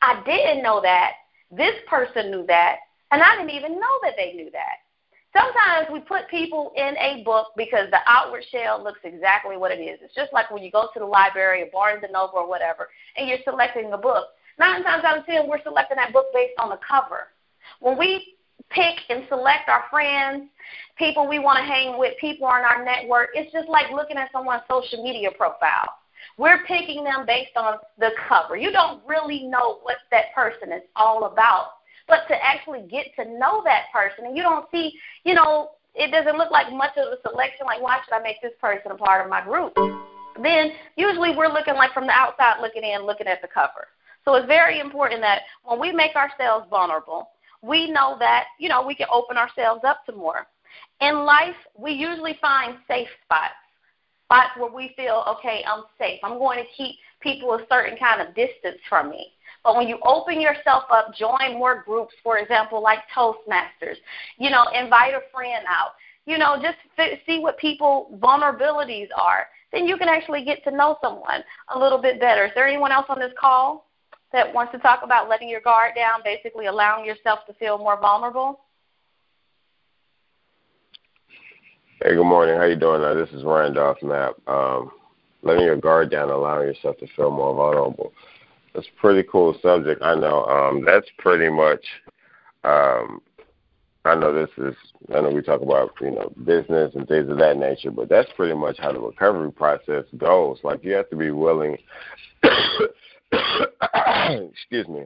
I 0.00 0.22
didn't 0.24 0.62
know 0.62 0.80
that. 0.80 1.12
This 1.50 1.74
person 1.88 2.30
knew 2.30 2.46
that, 2.46 2.76
and 3.12 3.22
I 3.22 3.36
didn't 3.36 3.50
even 3.50 3.72
know 3.72 3.98
that 4.02 4.14
they 4.16 4.32
knew 4.32 4.50
that. 4.52 4.83
Sometimes 5.36 5.88
we 5.92 6.00
put 6.00 6.28
people 6.28 6.72
in 6.76 6.96
a 6.98 7.22
book 7.24 7.48
because 7.56 7.90
the 7.90 7.98
outward 8.06 8.44
shell 8.52 8.82
looks 8.82 9.00
exactly 9.02 9.56
what 9.56 9.72
it 9.72 9.80
is. 9.80 9.98
It's 10.00 10.14
just 10.14 10.32
like 10.32 10.50
when 10.50 10.62
you 10.62 10.70
go 10.70 10.88
to 10.94 11.00
the 11.00 11.04
library 11.04 11.62
or 11.62 11.66
Barnes 11.72 12.04
Noble 12.12 12.38
or 12.38 12.48
whatever, 12.48 12.88
and 13.16 13.28
you're 13.28 13.38
selecting 13.44 13.92
a 13.92 13.98
book. 13.98 14.28
Nine 14.60 14.84
times 14.84 15.02
out 15.04 15.18
of 15.18 15.26
ten, 15.26 15.48
we're 15.48 15.62
selecting 15.62 15.96
that 15.96 16.12
book 16.12 16.26
based 16.32 16.54
on 16.58 16.68
the 16.68 16.78
cover. 16.86 17.28
When 17.80 17.98
we 17.98 18.34
pick 18.70 18.94
and 19.08 19.24
select 19.28 19.68
our 19.68 19.84
friends, 19.90 20.48
people 20.96 21.28
we 21.28 21.40
want 21.40 21.58
to 21.58 21.64
hang 21.64 21.98
with, 21.98 22.14
people 22.20 22.46
on 22.46 22.62
our 22.62 22.84
network, 22.84 23.30
it's 23.34 23.52
just 23.52 23.68
like 23.68 23.90
looking 23.90 24.16
at 24.16 24.30
someone's 24.30 24.62
social 24.70 25.02
media 25.02 25.30
profile. 25.36 25.94
We're 26.38 26.64
picking 26.64 27.02
them 27.02 27.26
based 27.26 27.56
on 27.56 27.78
the 27.98 28.10
cover. 28.28 28.56
You 28.56 28.70
don't 28.70 29.02
really 29.06 29.42
know 29.42 29.78
what 29.82 29.96
that 30.12 30.32
person 30.34 30.72
is 30.72 30.82
all 30.94 31.24
about 31.24 31.70
but 32.08 32.26
to 32.28 32.34
actually 32.44 32.82
get 32.90 33.06
to 33.16 33.24
know 33.38 33.62
that 33.64 33.84
person. 33.92 34.26
And 34.26 34.36
you 34.36 34.42
don't 34.42 34.66
see, 34.70 34.92
you 35.24 35.34
know, 35.34 35.70
it 35.94 36.10
doesn't 36.10 36.36
look 36.36 36.50
like 36.50 36.72
much 36.72 36.96
of 36.96 37.06
a 37.12 37.28
selection, 37.28 37.66
like 37.66 37.80
why 37.80 37.98
should 38.04 38.14
I 38.14 38.22
make 38.22 38.42
this 38.42 38.52
person 38.60 38.90
a 38.90 38.96
part 38.96 39.24
of 39.24 39.30
my 39.30 39.42
group? 39.42 39.74
Then 40.42 40.72
usually 40.96 41.34
we're 41.36 41.52
looking 41.52 41.74
like 41.74 41.92
from 41.92 42.06
the 42.06 42.12
outside 42.12 42.60
looking 42.60 42.82
in, 42.82 43.06
looking 43.06 43.28
at 43.28 43.40
the 43.40 43.48
cover. 43.48 43.88
So 44.24 44.34
it's 44.34 44.46
very 44.46 44.80
important 44.80 45.20
that 45.20 45.42
when 45.64 45.78
we 45.78 45.92
make 45.92 46.16
ourselves 46.16 46.66
vulnerable, 46.70 47.28
we 47.62 47.90
know 47.90 48.16
that, 48.18 48.44
you 48.58 48.68
know, 48.68 48.84
we 48.84 48.94
can 48.94 49.06
open 49.12 49.36
ourselves 49.36 49.82
up 49.84 50.04
to 50.06 50.12
more. 50.12 50.46
In 51.00 51.24
life, 51.24 51.56
we 51.78 51.92
usually 51.92 52.38
find 52.40 52.78
safe 52.88 53.08
spots, 53.24 53.54
spots 54.24 54.50
where 54.58 54.72
we 54.72 54.92
feel, 54.96 55.24
okay, 55.28 55.62
I'm 55.66 55.84
safe. 55.98 56.20
I'm 56.24 56.38
going 56.38 56.58
to 56.58 56.70
keep 56.76 56.96
people 57.20 57.52
a 57.54 57.64
certain 57.70 57.96
kind 57.96 58.20
of 58.20 58.34
distance 58.34 58.78
from 58.88 59.10
me. 59.10 59.28
But 59.64 59.76
when 59.76 59.88
you 59.88 59.98
open 60.04 60.40
yourself 60.40 60.84
up, 60.90 61.14
join 61.14 61.54
more 61.54 61.82
groups, 61.82 62.14
for 62.22 62.38
example, 62.38 62.82
like 62.82 62.98
Toastmasters, 63.16 63.96
you 64.36 64.50
know, 64.50 64.64
invite 64.74 65.14
a 65.14 65.22
friend 65.32 65.64
out, 65.66 65.92
you 66.26 66.36
know, 66.36 66.60
just 66.60 66.76
see 67.26 67.38
what 67.40 67.58
people 67.58 68.16
vulnerabilities 68.22 69.08
are. 69.16 69.48
Then 69.72 69.86
you 69.86 69.96
can 69.96 70.08
actually 70.08 70.44
get 70.44 70.62
to 70.64 70.70
know 70.70 70.98
someone 71.02 71.42
a 71.74 71.78
little 71.78 72.00
bit 72.00 72.20
better. 72.20 72.44
Is 72.44 72.52
there 72.54 72.68
anyone 72.68 72.92
else 72.92 73.06
on 73.08 73.18
this 73.18 73.32
call 73.40 73.86
that 74.32 74.52
wants 74.52 74.72
to 74.72 74.78
talk 74.78 75.00
about 75.02 75.28
letting 75.28 75.48
your 75.48 75.62
guard 75.62 75.92
down, 75.96 76.20
basically 76.22 76.66
allowing 76.66 77.06
yourself 77.06 77.40
to 77.46 77.54
feel 77.54 77.78
more 77.78 77.98
vulnerable? 77.98 78.60
Hey, 82.02 82.14
good 82.14 82.24
morning. 82.24 82.56
How 82.56 82.64
you 82.64 82.76
doing? 82.76 83.02
Uh, 83.02 83.14
this 83.14 83.30
is 83.30 83.44
Randolph 83.44 83.96
Knapp. 84.02 84.34
Um, 84.46 84.90
letting 85.42 85.64
your 85.64 85.76
guard 85.76 86.10
down, 86.10 86.28
allowing 86.28 86.68
yourself 86.68 86.98
to 86.98 87.06
feel 87.16 87.30
more 87.30 87.54
vulnerable. 87.54 88.12
That's 88.74 88.86
a 88.88 89.00
pretty 89.00 89.26
cool 89.30 89.56
subject. 89.62 90.02
I 90.02 90.14
know. 90.14 90.44
Um, 90.44 90.84
that's 90.84 91.06
pretty 91.18 91.48
much. 91.48 91.84
Um, 92.64 93.22
I 94.04 94.14
know 94.14 94.34
this 94.34 94.50
is. 94.58 94.74
I 95.14 95.20
know 95.20 95.30
we 95.30 95.42
talk 95.42 95.62
about 95.62 95.92
you 96.00 96.10
know 96.10 96.32
business 96.44 96.92
and 96.94 97.06
things 97.06 97.30
of 97.30 97.38
that 97.38 97.56
nature, 97.56 97.90
but 97.90 98.08
that's 98.08 98.30
pretty 98.36 98.54
much 98.54 98.76
how 98.78 98.92
the 98.92 99.00
recovery 99.00 99.52
process 99.52 100.04
goes. 100.16 100.58
Like 100.64 100.82
you 100.84 100.92
have 100.92 101.08
to 101.10 101.16
be 101.16 101.30
willing. 101.30 101.78
excuse 104.52 104.88
me. 104.88 105.04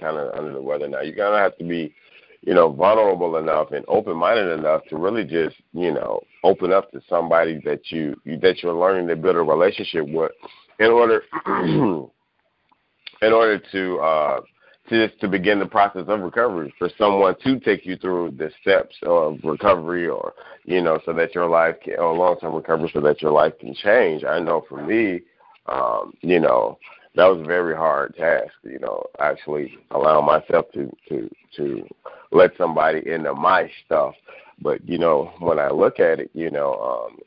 Kind 0.00 0.16
of 0.16 0.34
under 0.34 0.52
the 0.52 0.62
weather 0.62 0.88
now. 0.88 1.02
You 1.02 1.14
gotta 1.14 1.36
have 1.36 1.58
to 1.58 1.64
be, 1.64 1.94
you 2.40 2.54
know, 2.54 2.72
vulnerable 2.72 3.36
enough 3.36 3.70
and 3.72 3.84
open-minded 3.86 4.58
enough 4.58 4.82
to 4.88 4.96
really 4.96 5.24
just, 5.24 5.56
you 5.74 5.92
know, 5.92 6.22
open 6.42 6.72
up 6.72 6.90
to 6.92 7.02
somebody 7.06 7.60
that 7.66 7.90
you 7.90 8.18
that 8.40 8.62
you're 8.62 8.72
learning 8.72 9.08
to 9.08 9.16
build 9.16 9.36
a 9.36 9.42
relationship 9.42 10.08
with, 10.08 10.32
in 10.78 10.86
order 10.86 11.22
in 13.22 13.32
order 13.32 13.58
to 13.72 13.98
uh, 13.98 14.40
to 14.88 15.08
to 15.08 15.28
begin 15.28 15.58
the 15.58 15.66
process 15.66 16.04
of 16.08 16.20
recovery 16.20 16.72
for 16.78 16.90
someone 16.98 17.34
to 17.44 17.60
take 17.60 17.86
you 17.86 17.96
through 17.96 18.32
the 18.32 18.50
steps 18.60 18.96
of 19.04 19.38
recovery 19.44 20.08
or 20.08 20.32
you 20.64 20.82
know 20.82 21.00
so 21.04 21.12
that 21.12 21.34
your 21.34 21.48
life 21.48 21.76
can 21.82 21.98
or 21.98 22.12
long 22.14 22.38
term 22.40 22.54
recovery 22.54 22.90
so 22.92 23.00
that 23.00 23.22
your 23.22 23.32
life 23.32 23.52
can 23.58 23.74
change. 23.74 24.24
I 24.24 24.38
know 24.40 24.64
for 24.68 24.84
me 24.84 25.20
um 25.66 26.14
you 26.20 26.40
know 26.40 26.78
that 27.16 27.26
was 27.26 27.40
a 27.40 27.46
very 27.46 27.74
hard 27.74 28.14
task 28.16 28.52
you 28.64 28.78
know 28.78 29.04
actually 29.18 29.78
allowing 29.92 30.26
myself 30.26 30.66
to 30.72 30.90
to 31.08 31.30
to 31.56 31.86
let 32.32 32.50
somebody 32.58 33.08
into 33.08 33.34
my 33.34 33.70
stuff. 33.84 34.14
But 34.62 34.86
you 34.88 34.98
know 34.98 35.32
when 35.38 35.58
i 35.58 35.70
look 35.70 36.00
at 36.00 36.20
it 36.20 36.30
you 36.34 36.50
know 36.50 36.74
um 36.74 37.18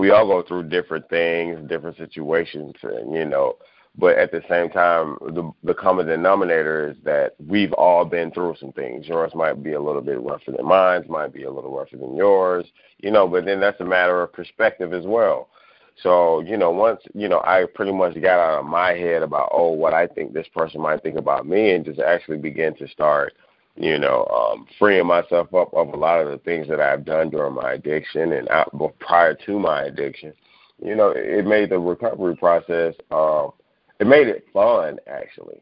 we 0.00 0.10
all 0.10 0.26
go 0.26 0.46
through 0.46 0.68
different 0.68 1.08
things 1.10 1.58
different 1.68 1.96
situations 1.96 2.74
and 2.82 3.12
you 3.14 3.24
know 3.26 3.56
but 3.98 4.18
at 4.18 4.30
the 4.30 4.42
same 4.48 4.68
time, 4.68 5.16
the, 5.20 5.50
the 5.64 5.74
common 5.74 6.06
denominator 6.06 6.90
is 6.90 6.96
that 7.04 7.34
we've 7.46 7.72
all 7.72 8.04
been 8.04 8.30
through 8.30 8.54
some 8.60 8.72
things. 8.72 9.06
Yours 9.06 9.32
might 9.34 9.62
be 9.62 9.72
a 9.72 9.80
little 9.80 10.02
bit 10.02 10.20
rougher 10.20 10.52
than 10.52 10.66
mine, 10.66 11.04
might 11.08 11.32
be 11.32 11.44
a 11.44 11.50
little 11.50 11.74
rougher 11.74 11.96
than 11.96 12.14
yours, 12.14 12.66
you 12.98 13.10
know, 13.10 13.26
but 13.26 13.46
then 13.46 13.58
that's 13.58 13.80
a 13.80 13.84
matter 13.84 14.22
of 14.22 14.32
perspective 14.32 14.92
as 14.92 15.04
well. 15.06 15.48
So, 16.02 16.40
you 16.40 16.58
know, 16.58 16.70
once, 16.70 17.00
you 17.14 17.26
know, 17.26 17.40
I 17.40 17.64
pretty 17.74 17.92
much 17.92 18.20
got 18.20 18.38
out 18.38 18.60
of 18.60 18.66
my 18.66 18.90
head 18.92 19.22
about, 19.22 19.48
oh, 19.52 19.70
what 19.70 19.94
I 19.94 20.06
think 20.06 20.34
this 20.34 20.48
person 20.54 20.82
might 20.82 21.02
think 21.02 21.16
about 21.16 21.46
me 21.46 21.70
and 21.70 21.84
just 21.84 22.00
actually 22.00 22.36
begin 22.36 22.76
to 22.76 22.88
start, 22.88 23.32
you 23.76 23.98
know, 23.98 24.26
um, 24.26 24.66
freeing 24.78 25.06
myself 25.06 25.54
up 25.54 25.72
of 25.72 25.88
a 25.88 25.96
lot 25.96 26.20
of 26.20 26.30
the 26.30 26.38
things 26.44 26.68
that 26.68 26.82
I've 26.82 27.06
done 27.06 27.30
during 27.30 27.54
my 27.54 27.72
addiction 27.72 28.32
and 28.32 28.46
out, 28.50 28.70
prior 28.98 29.34
to 29.46 29.58
my 29.58 29.84
addiction. 29.84 30.34
You 30.84 30.94
know, 30.94 31.14
it 31.16 31.46
made 31.46 31.70
the 31.70 31.78
recovery 31.78 32.36
process 32.36 32.94
um, 33.10 33.52
it 33.98 34.06
made 34.06 34.28
it 34.28 34.44
fun 34.52 34.98
actually 35.06 35.60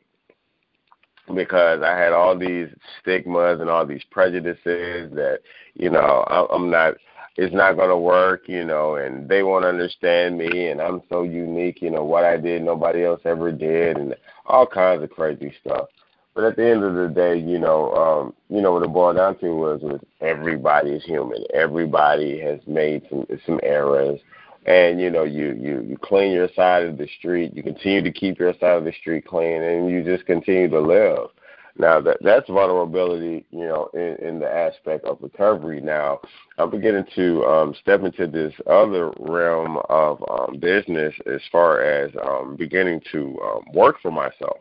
because 1.35 1.83
I 1.83 1.97
had 1.97 2.13
all 2.13 2.37
these 2.39 2.69
stigmas 3.01 3.61
and 3.61 3.71
all 3.71 3.87
these 3.87 4.05
prejudices 4.11 5.11
that 5.15 5.41
you 5.75 5.91
know 5.91 6.25
I'm 6.29 6.71
not 6.71 6.95
it's 7.37 7.55
not 7.55 7.77
going 7.77 7.89
to 7.89 7.97
work 7.97 8.43
you 8.47 8.65
know 8.65 8.97
and 8.97 9.29
they 9.29 9.43
won't 9.43 9.65
understand 9.65 10.37
me 10.37 10.69
and 10.69 10.81
I'm 10.81 11.03
so 11.09 11.23
unique 11.23 11.81
you 11.81 11.91
know 11.91 12.05
what 12.05 12.25
I 12.25 12.37
did 12.37 12.63
nobody 12.63 13.05
else 13.05 13.21
ever 13.25 13.53
did 13.53 13.97
and 13.97 14.15
all 14.47 14.67
kinds 14.67 15.03
of 15.03 15.11
crazy 15.11 15.53
stuff. 15.65 15.89
But 16.35 16.45
at 16.45 16.57
the 16.57 16.69
end 16.69 16.83
of 16.83 16.95
the 16.95 17.09
day 17.09 17.39
you 17.39 17.59
know 17.59 17.93
um 17.95 18.35
you 18.51 18.61
know 18.61 18.73
what 18.73 18.83
it 18.83 18.93
boiled 18.93 19.17
down 19.17 19.39
to 19.39 19.55
was 19.55 19.81
was 19.81 20.01
everybody 20.21 20.91
is 20.91 21.05
human. 21.05 21.45
Everybody 21.55 22.39
has 22.41 22.61
made 22.67 23.07
some 23.09 23.27
some 23.47 23.61
errors 23.63 24.21
and 24.67 25.01
you 25.01 25.11
know 25.11 25.25
you 25.25 25.55
you 25.61 25.83
you 25.83 25.99
clean 26.03 26.33
your 26.33 26.49
side 26.57 26.85
of 26.85 26.97
the 26.97 27.09
street. 27.19 27.55
You 27.55 27.63
continue 27.63 28.03
to 28.03 28.13
keep 28.13 28.39
your 28.39 28.53
side 28.55 28.79
of 28.79 28.85
the 28.85 28.93
street 29.01 29.27
clean 29.27 29.63
and 29.63 29.91
you 29.91 30.03
just 30.03 30.27
continue 30.27 30.69
to 30.69 30.81
live. 30.81 31.29
Now 31.77 32.01
that 32.01 32.19
that's 32.21 32.49
vulnerability 32.49 33.45
you 33.51 33.67
know 33.67 33.91
in, 33.95 34.17
in 34.27 34.39
the 34.39 34.49
aspect 34.49 35.05
of 35.05 35.19
recovery. 35.21 35.81
Now 35.81 36.21
i'm 36.59 36.71
beginning 36.71 37.05
to 37.15 37.45
um, 37.45 37.75
step 37.81 38.03
into 38.03 38.27
this 38.27 38.55
other 38.67 39.13
realm 39.19 39.79
of 39.89 40.23
um, 40.31 40.59
business 40.59 41.15
as 41.27 41.41
far 41.53 41.83
as 41.83 42.11
um, 42.27 42.57
beginning 42.57 43.01
to 43.13 43.39
um, 43.45 43.65
work 43.75 43.97
for 44.01 44.11
myself. 44.11 44.59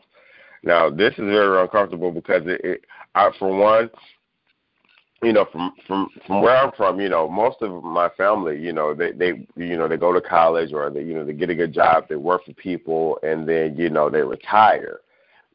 Now 0.62 0.90
this 0.90 1.12
is 1.12 1.18
very 1.18 1.60
uncomfortable 1.60 2.10
because 2.10 2.42
it, 2.46 2.60
it 2.64 2.84
I, 3.14 3.30
for 3.38 3.56
one 3.56 3.90
you 5.24 5.32
know, 5.32 5.46
from 5.50 5.72
from 5.86 6.08
from 6.26 6.42
where 6.42 6.56
I'm 6.56 6.72
from, 6.72 7.00
you 7.00 7.08
know, 7.08 7.28
most 7.28 7.62
of 7.62 7.82
my 7.82 8.08
family, 8.10 8.60
you 8.60 8.72
know, 8.72 8.94
they 8.94 9.12
they 9.12 9.46
you 9.56 9.76
know 9.76 9.88
they 9.88 9.96
go 9.96 10.12
to 10.12 10.20
college 10.20 10.72
or 10.72 10.90
they 10.90 11.02
you 11.02 11.14
know 11.14 11.24
they 11.24 11.32
get 11.32 11.50
a 11.50 11.54
good 11.54 11.72
job, 11.72 12.04
they 12.08 12.16
work 12.16 12.44
for 12.44 12.52
people, 12.54 13.18
and 13.22 13.48
then 13.48 13.76
you 13.76 13.90
know 13.90 14.10
they 14.10 14.22
retire, 14.22 15.00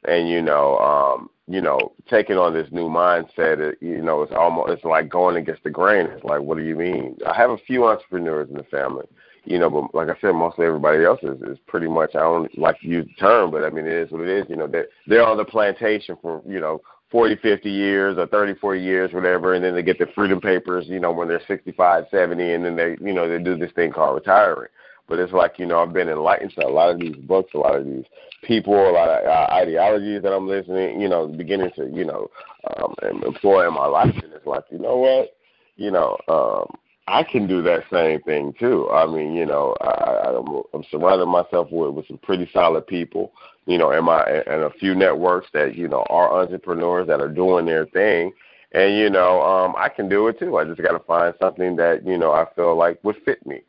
and 0.05 0.29
you 0.29 0.41
know, 0.41 0.77
um, 0.79 1.29
you 1.47 1.61
know, 1.61 1.93
taking 2.09 2.38
on 2.38 2.53
this 2.53 2.67
new 2.71 2.88
mindset, 2.89 3.75
you 3.81 4.01
know, 4.01 4.21
it's 4.21 4.31
almost 4.33 4.71
it's 4.71 4.83
like 4.85 5.09
going 5.09 5.35
against 5.35 5.63
the 5.63 5.69
grain. 5.69 6.05
It's 6.05 6.23
like, 6.23 6.41
what 6.41 6.57
do 6.57 6.63
you 6.63 6.75
mean? 6.75 7.17
I 7.25 7.35
have 7.35 7.49
a 7.49 7.57
few 7.57 7.85
entrepreneurs 7.88 8.49
in 8.49 8.55
the 8.55 8.63
family, 8.63 9.07
you 9.45 9.57
know, 9.57 9.69
but 9.69 9.95
like 9.95 10.15
I 10.15 10.19
said, 10.21 10.33
mostly 10.33 10.67
everybody 10.67 11.03
else 11.03 11.19
is, 11.23 11.41
is 11.41 11.57
pretty 11.67 11.88
much. 11.88 12.15
I 12.15 12.19
don't 12.19 12.55
like 12.57 12.79
to 12.81 12.88
use 12.88 13.07
the 13.07 13.13
term, 13.19 13.49
but 13.51 13.63
I 13.63 13.69
mean 13.71 13.88
it 13.88 13.93
is 13.93 14.11
what 14.11 14.21
it 14.21 14.29
is. 14.29 14.45
You 14.49 14.57
know, 14.57 14.67
they're 14.67 14.88
they're 15.07 15.25
on 15.25 15.38
the 15.38 15.45
plantation 15.45 16.17
for 16.21 16.41
you 16.47 16.59
know 16.59 16.81
40, 17.12 17.38
50 17.38 17.70
years 17.70 18.18
or 18.18 18.28
30, 18.28 18.56
40 18.60 18.82
years, 18.82 19.13
whatever, 19.13 19.54
and 19.54 19.63
then 19.63 19.74
they 19.74 19.82
get 19.82 19.98
their 19.98 20.10
freedom 20.13 20.39
papers, 20.39 20.86
you 20.88 21.00
know, 21.00 21.12
when 21.12 21.28
they're 21.28 21.42
65, 21.48 22.06
70, 22.12 22.54
and 22.54 22.66
then 22.66 22.75
they, 22.75 22.98
you 23.01 23.13
know, 23.13 23.28
they 23.28 23.44
do 23.44 23.58
this 23.58 23.72
thing 23.74 23.92
called 23.92 24.16
retiring. 24.16 24.70
But 25.08 25.18
it's 25.18 25.34
like, 25.34 25.58
you 25.58 25.66
know, 25.66 25.80
I've 25.82 25.92
been 25.92 26.08
enlightened 26.08 26.54
to 26.54 26.68
a 26.68 26.70
lot 26.70 26.92
of 26.92 27.00
these 27.00 27.16
books, 27.16 27.51
a 27.56 27.58
lot 27.58 27.75
of 27.75 27.86
these 27.86 28.06
people, 28.44 28.75
a 28.75 28.92
lot 28.92 29.10
of 29.10 29.25
uh, 29.25 29.54
ideologies 29.54 30.22
that 30.22 30.32
I'm 30.32 30.48
listening, 30.48 31.01
you 31.01 31.10
know, 31.10 31.28
beginning 31.28 31.72
to, 31.78 31.89
you 31.89 32.06
know, 32.06 32.30
um, 32.78 32.94
employ 33.25 33.68
in 33.68 33.74
my 33.74 33.88
life. 33.88 34.13
And 34.13 34.32
it's 34.32 34.46
like, 34.46 34.66
you 34.70 34.78
know 34.78 34.98
what? 34.98 35.36
You 35.78 35.89
know, 35.89 36.16
um, 36.28 36.78
I 37.10 37.24
can 37.24 37.48
do 37.48 37.62
that 37.63 37.84
same 37.92 38.22
thing 38.22 38.54
too. 38.60 38.89
I 38.92 39.06
mean, 39.08 39.34
you 39.34 39.46
know, 39.46 39.75
I, 39.82 40.36
I'm, 40.38 40.63
I'm 40.74 40.84
surrounding 40.92 41.30
myself 41.30 41.70
with, 41.72 41.94
with 41.94 42.08
some 42.08 42.20
pretty 42.20 42.50
solid 42.54 42.86
people, 42.86 43.34
you 43.66 43.78
know, 43.78 43.92
and 43.92 44.06
my 44.06 44.22
and 44.24 44.63
a 44.63 44.70
few 44.80 44.94
networks 44.94 45.48
that 45.54 45.75
you 45.75 45.88
know 45.88 46.06
are 46.10 46.42
entrepreneurs 46.42 47.08
that 47.08 47.20
are 47.22 47.30
doing 47.30 47.66
their 47.66 47.88
thing, 47.88 48.32
and 48.74 48.96
you 48.96 49.10
know, 49.10 49.42
um, 49.42 49.75
I 49.78 49.89
can 49.89 50.08
do 50.08 50.28
it 50.28 50.39
too. 50.39 50.58
I 50.58 50.66
just 50.66 50.82
got 50.82 50.92
to 50.92 51.00
find 51.00 51.34
something 51.42 51.75
that 51.78 52.06
you 52.06 52.18
know 52.18 52.32
I 52.32 52.46
feel 52.56 52.75
like 52.75 53.04
would 53.04 53.18
fit 53.25 53.46
me, 53.46 53.62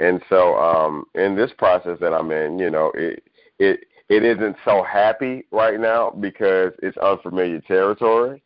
and 0.00 0.22
so 0.28 0.56
um, 0.56 1.06
in 1.14 1.34
this 1.34 1.50
process 1.56 1.98
that 2.00 2.12
I'm 2.12 2.30
in, 2.30 2.58
you 2.58 2.70
know, 2.70 2.92
it 2.94 3.22
it 3.58 3.80
it 4.08 4.24
isn't 4.24 4.56
so 4.64 4.82
happy 4.82 5.46
right 5.50 5.80
now 5.80 6.10
because 6.10 6.72
it's 6.82 6.98
unfamiliar 6.98 7.60
territory, 7.60 8.42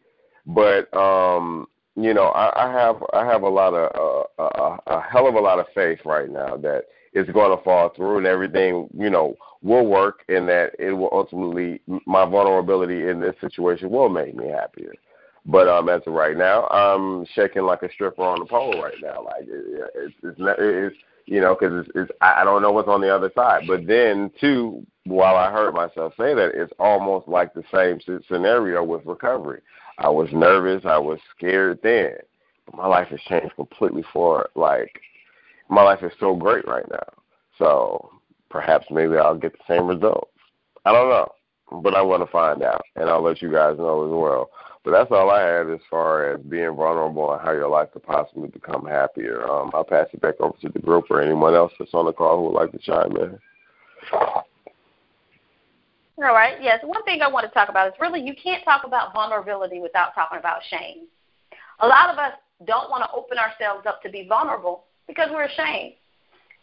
but 0.46 0.92
um 0.96 1.66
you 1.98 2.14
know, 2.14 2.26
I, 2.28 2.68
I 2.68 2.72
have 2.72 3.02
I 3.12 3.26
have 3.26 3.42
a 3.42 3.48
lot 3.48 3.74
of 3.74 4.26
uh, 4.38 4.42
a, 4.42 4.94
a 4.98 5.00
hell 5.02 5.26
of 5.26 5.34
a 5.34 5.40
lot 5.40 5.58
of 5.58 5.66
faith 5.74 5.98
right 6.04 6.30
now 6.30 6.56
that 6.58 6.84
it's 7.12 7.30
going 7.30 7.56
to 7.56 7.62
fall 7.64 7.90
through 7.90 8.18
and 8.18 8.26
everything, 8.26 8.88
you 8.96 9.10
know, 9.10 9.36
will 9.62 9.86
work 9.86 10.22
and 10.28 10.48
that 10.48 10.72
it 10.78 10.92
will 10.92 11.08
ultimately 11.12 11.80
my 12.06 12.24
vulnerability 12.24 13.08
in 13.08 13.20
this 13.20 13.34
situation 13.40 13.90
will 13.90 14.08
make 14.08 14.34
me 14.34 14.48
happier. 14.48 14.92
But 15.46 15.66
um, 15.66 15.88
as 15.88 16.02
of 16.06 16.12
right 16.12 16.36
now, 16.36 16.66
I'm 16.68 17.26
shaking 17.34 17.62
like 17.62 17.82
a 17.82 17.90
stripper 17.92 18.22
on 18.22 18.40
the 18.40 18.44
pole 18.44 18.80
right 18.80 18.94
now. 19.02 19.24
Like 19.24 19.44
it, 19.48 19.90
it's 19.94 20.14
it's, 20.22 20.36
it's 20.38 20.96
you 21.26 21.40
know 21.40 21.56
because 21.58 21.86
it's, 21.86 21.90
it's 21.94 22.10
I 22.20 22.44
don't 22.44 22.62
know 22.62 22.70
what's 22.70 22.88
on 22.88 23.00
the 23.00 23.14
other 23.14 23.32
side. 23.34 23.62
But 23.66 23.86
then 23.86 24.30
too, 24.40 24.86
while 25.08 25.36
I 25.36 25.50
heard 25.50 25.74
myself 25.74 26.12
say 26.18 26.34
that, 26.34 26.52
it's 26.54 26.72
almost 26.78 27.28
like 27.28 27.54
the 27.54 27.64
same 27.72 27.98
scenario 28.28 28.84
with 28.84 29.06
recovery. 29.06 29.60
I 29.98 30.08
was 30.08 30.28
nervous. 30.32 30.84
I 30.84 30.98
was 30.98 31.18
scared 31.36 31.80
then. 31.82 32.14
But 32.66 32.76
my 32.76 32.86
life 32.86 33.08
has 33.08 33.20
changed 33.20 33.56
completely 33.56 34.04
for 34.12 34.48
like 34.54 35.00
my 35.68 35.82
life 35.82 36.02
is 36.02 36.12
so 36.20 36.34
great 36.34 36.66
right 36.66 36.88
now. 36.90 37.08
So 37.58 38.10
perhaps 38.50 38.86
maybe 38.90 39.16
I'll 39.16 39.36
get 39.36 39.52
the 39.52 39.74
same 39.74 39.86
results. 39.86 40.30
I 40.84 40.92
don't 40.92 41.08
know. 41.08 41.32
But 41.82 41.94
I 41.94 42.02
want 42.02 42.24
to 42.24 42.32
find 42.32 42.62
out 42.62 42.82
and 42.96 43.10
I'll 43.10 43.22
let 43.22 43.42
you 43.42 43.52
guys 43.52 43.76
know 43.78 44.04
as 44.06 44.10
well. 44.10 44.50
But 44.84 44.92
that's 44.92 45.10
all 45.10 45.30
I 45.30 45.42
had 45.42 45.70
as 45.70 45.80
far 45.90 46.32
as 46.32 46.40
being 46.40 46.74
vulnerable 46.74 47.32
and 47.32 47.42
how 47.42 47.52
your 47.52 47.68
life 47.68 47.88
could 47.92 48.04
possibly 48.04 48.48
become 48.48 48.86
happier. 48.86 49.46
Um, 49.46 49.70
I'll 49.74 49.84
pass 49.84 50.06
it 50.12 50.20
back 50.20 50.40
over 50.40 50.56
to 50.62 50.68
the 50.68 50.78
group 50.78 51.06
or 51.10 51.20
anyone 51.20 51.54
else 51.54 51.72
that's 51.78 51.92
on 51.92 52.06
the 52.06 52.12
call 52.12 52.38
who 52.38 52.44
would 52.44 52.58
like 52.58 52.72
to 52.72 52.78
chime 52.78 53.16
in. 53.16 53.38
All 56.18 56.34
right. 56.34 56.60
Yes. 56.60 56.80
One 56.82 57.04
thing 57.04 57.22
I 57.22 57.28
want 57.28 57.46
to 57.46 57.52
talk 57.54 57.68
about 57.68 57.86
is 57.86 57.94
really 58.00 58.20
you 58.20 58.34
can't 58.42 58.64
talk 58.64 58.82
about 58.84 59.14
vulnerability 59.14 59.78
without 59.78 60.14
talking 60.14 60.38
about 60.38 60.60
shame. 60.68 61.06
A 61.80 61.86
lot 61.86 62.10
of 62.10 62.18
us 62.18 62.32
don't 62.66 62.90
want 62.90 63.04
to 63.04 63.16
open 63.16 63.38
ourselves 63.38 63.86
up 63.86 64.02
to 64.02 64.10
be 64.10 64.26
vulnerable 64.28 64.84
because 65.06 65.28
we're 65.30 65.44
ashamed. 65.44 65.94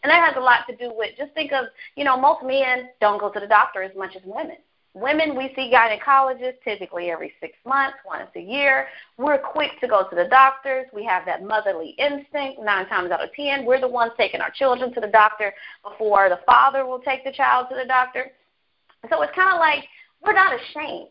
And 0.02 0.10
that 0.10 0.22
has 0.22 0.36
a 0.36 0.40
lot 0.40 0.66
to 0.68 0.76
do 0.76 0.92
with 0.94 1.16
just 1.16 1.32
think 1.32 1.52
of, 1.52 1.64
you 1.96 2.04
know, 2.04 2.20
most 2.20 2.44
men 2.44 2.90
don't 3.00 3.18
go 3.18 3.30
to 3.30 3.40
the 3.40 3.46
doctor 3.46 3.82
as 3.82 3.96
much 3.96 4.14
as 4.14 4.22
women. 4.26 4.56
Women, 4.92 5.36
we 5.36 5.52
see 5.54 5.72
gynecologists 5.72 6.62
typically 6.64 7.10
every 7.10 7.32
six 7.40 7.54
months, 7.66 7.98
once 8.06 8.30
a 8.34 8.40
year. 8.40 8.86
We're 9.18 9.38
quick 9.38 9.72
to 9.80 9.88
go 9.88 10.06
to 10.08 10.16
the 10.16 10.24
doctors. 10.24 10.86
We 10.92 11.04
have 11.04 11.26
that 11.26 11.44
motherly 11.44 11.94
instinct. 11.98 12.60
Nine 12.62 12.86
times 12.88 13.10
out 13.10 13.22
of 13.22 13.32
ten, 13.34 13.64
we're 13.64 13.80
the 13.80 13.88
ones 13.88 14.12
taking 14.16 14.40
our 14.40 14.50
children 14.50 14.92
to 14.94 15.00
the 15.00 15.08
doctor 15.08 15.52
before 15.82 16.28
the 16.28 16.40
father 16.46 16.86
will 16.86 17.00
take 17.00 17.24
the 17.24 17.32
child 17.32 17.66
to 17.70 17.76
the 17.76 17.86
doctor. 17.86 18.32
So 19.10 19.22
it's 19.22 19.34
kind 19.34 19.52
of 19.52 19.60
like 19.60 19.84
we're 20.22 20.32
not 20.32 20.54
ashamed. 20.54 21.08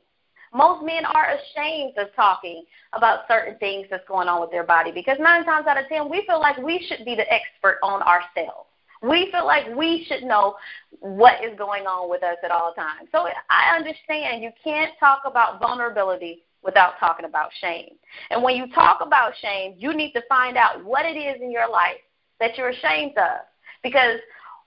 Most 0.53 0.85
men 0.85 1.03
are 1.05 1.35
ashamed 1.35 1.97
of 1.97 2.07
talking 2.15 2.63
about 2.93 3.27
certain 3.27 3.57
things 3.57 3.87
that's 3.89 4.07
going 4.07 4.27
on 4.27 4.39
with 4.39 4.51
their 4.51 4.63
body 4.63 4.91
because 4.91 5.17
nine 5.19 5.43
times 5.43 5.67
out 5.67 5.77
of 5.77 5.87
ten, 5.89 6.09
we 6.09 6.23
feel 6.25 6.39
like 6.39 6.57
we 6.57 6.85
should 6.87 7.03
be 7.05 7.15
the 7.15 7.25
expert 7.31 7.79
on 7.83 8.01
ourselves. 8.01 8.69
We 9.01 9.29
feel 9.31 9.45
like 9.45 9.75
we 9.75 10.05
should 10.07 10.23
know 10.23 10.55
what 10.99 11.43
is 11.43 11.57
going 11.57 11.85
on 11.85 12.09
with 12.09 12.23
us 12.23 12.37
at 12.43 12.51
all 12.51 12.73
times. 12.73 13.09
So 13.11 13.27
I 13.49 13.75
understand 13.75 14.41
you 14.41 14.51
can't 14.63 14.93
talk 14.99 15.23
about 15.25 15.59
vulnerability 15.59 16.43
without 16.63 16.93
talking 16.99 17.25
about 17.25 17.49
shame. 17.61 17.95
And 18.31 18.41
when 18.41 18.55
you 18.55 18.67
talk 18.73 18.99
about 19.01 19.33
shame, 19.41 19.75
you 19.77 19.93
need 19.93 20.13
to 20.13 20.21
find 20.27 20.57
out 20.57 20.83
what 20.83 21.05
it 21.05 21.17
is 21.17 21.41
in 21.41 21.51
your 21.51 21.69
life 21.69 22.01
that 22.39 22.57
you're 22.57 22.69
ashamed 22.69 23.17
of. 23.17 23.45
Because 23.83 24.19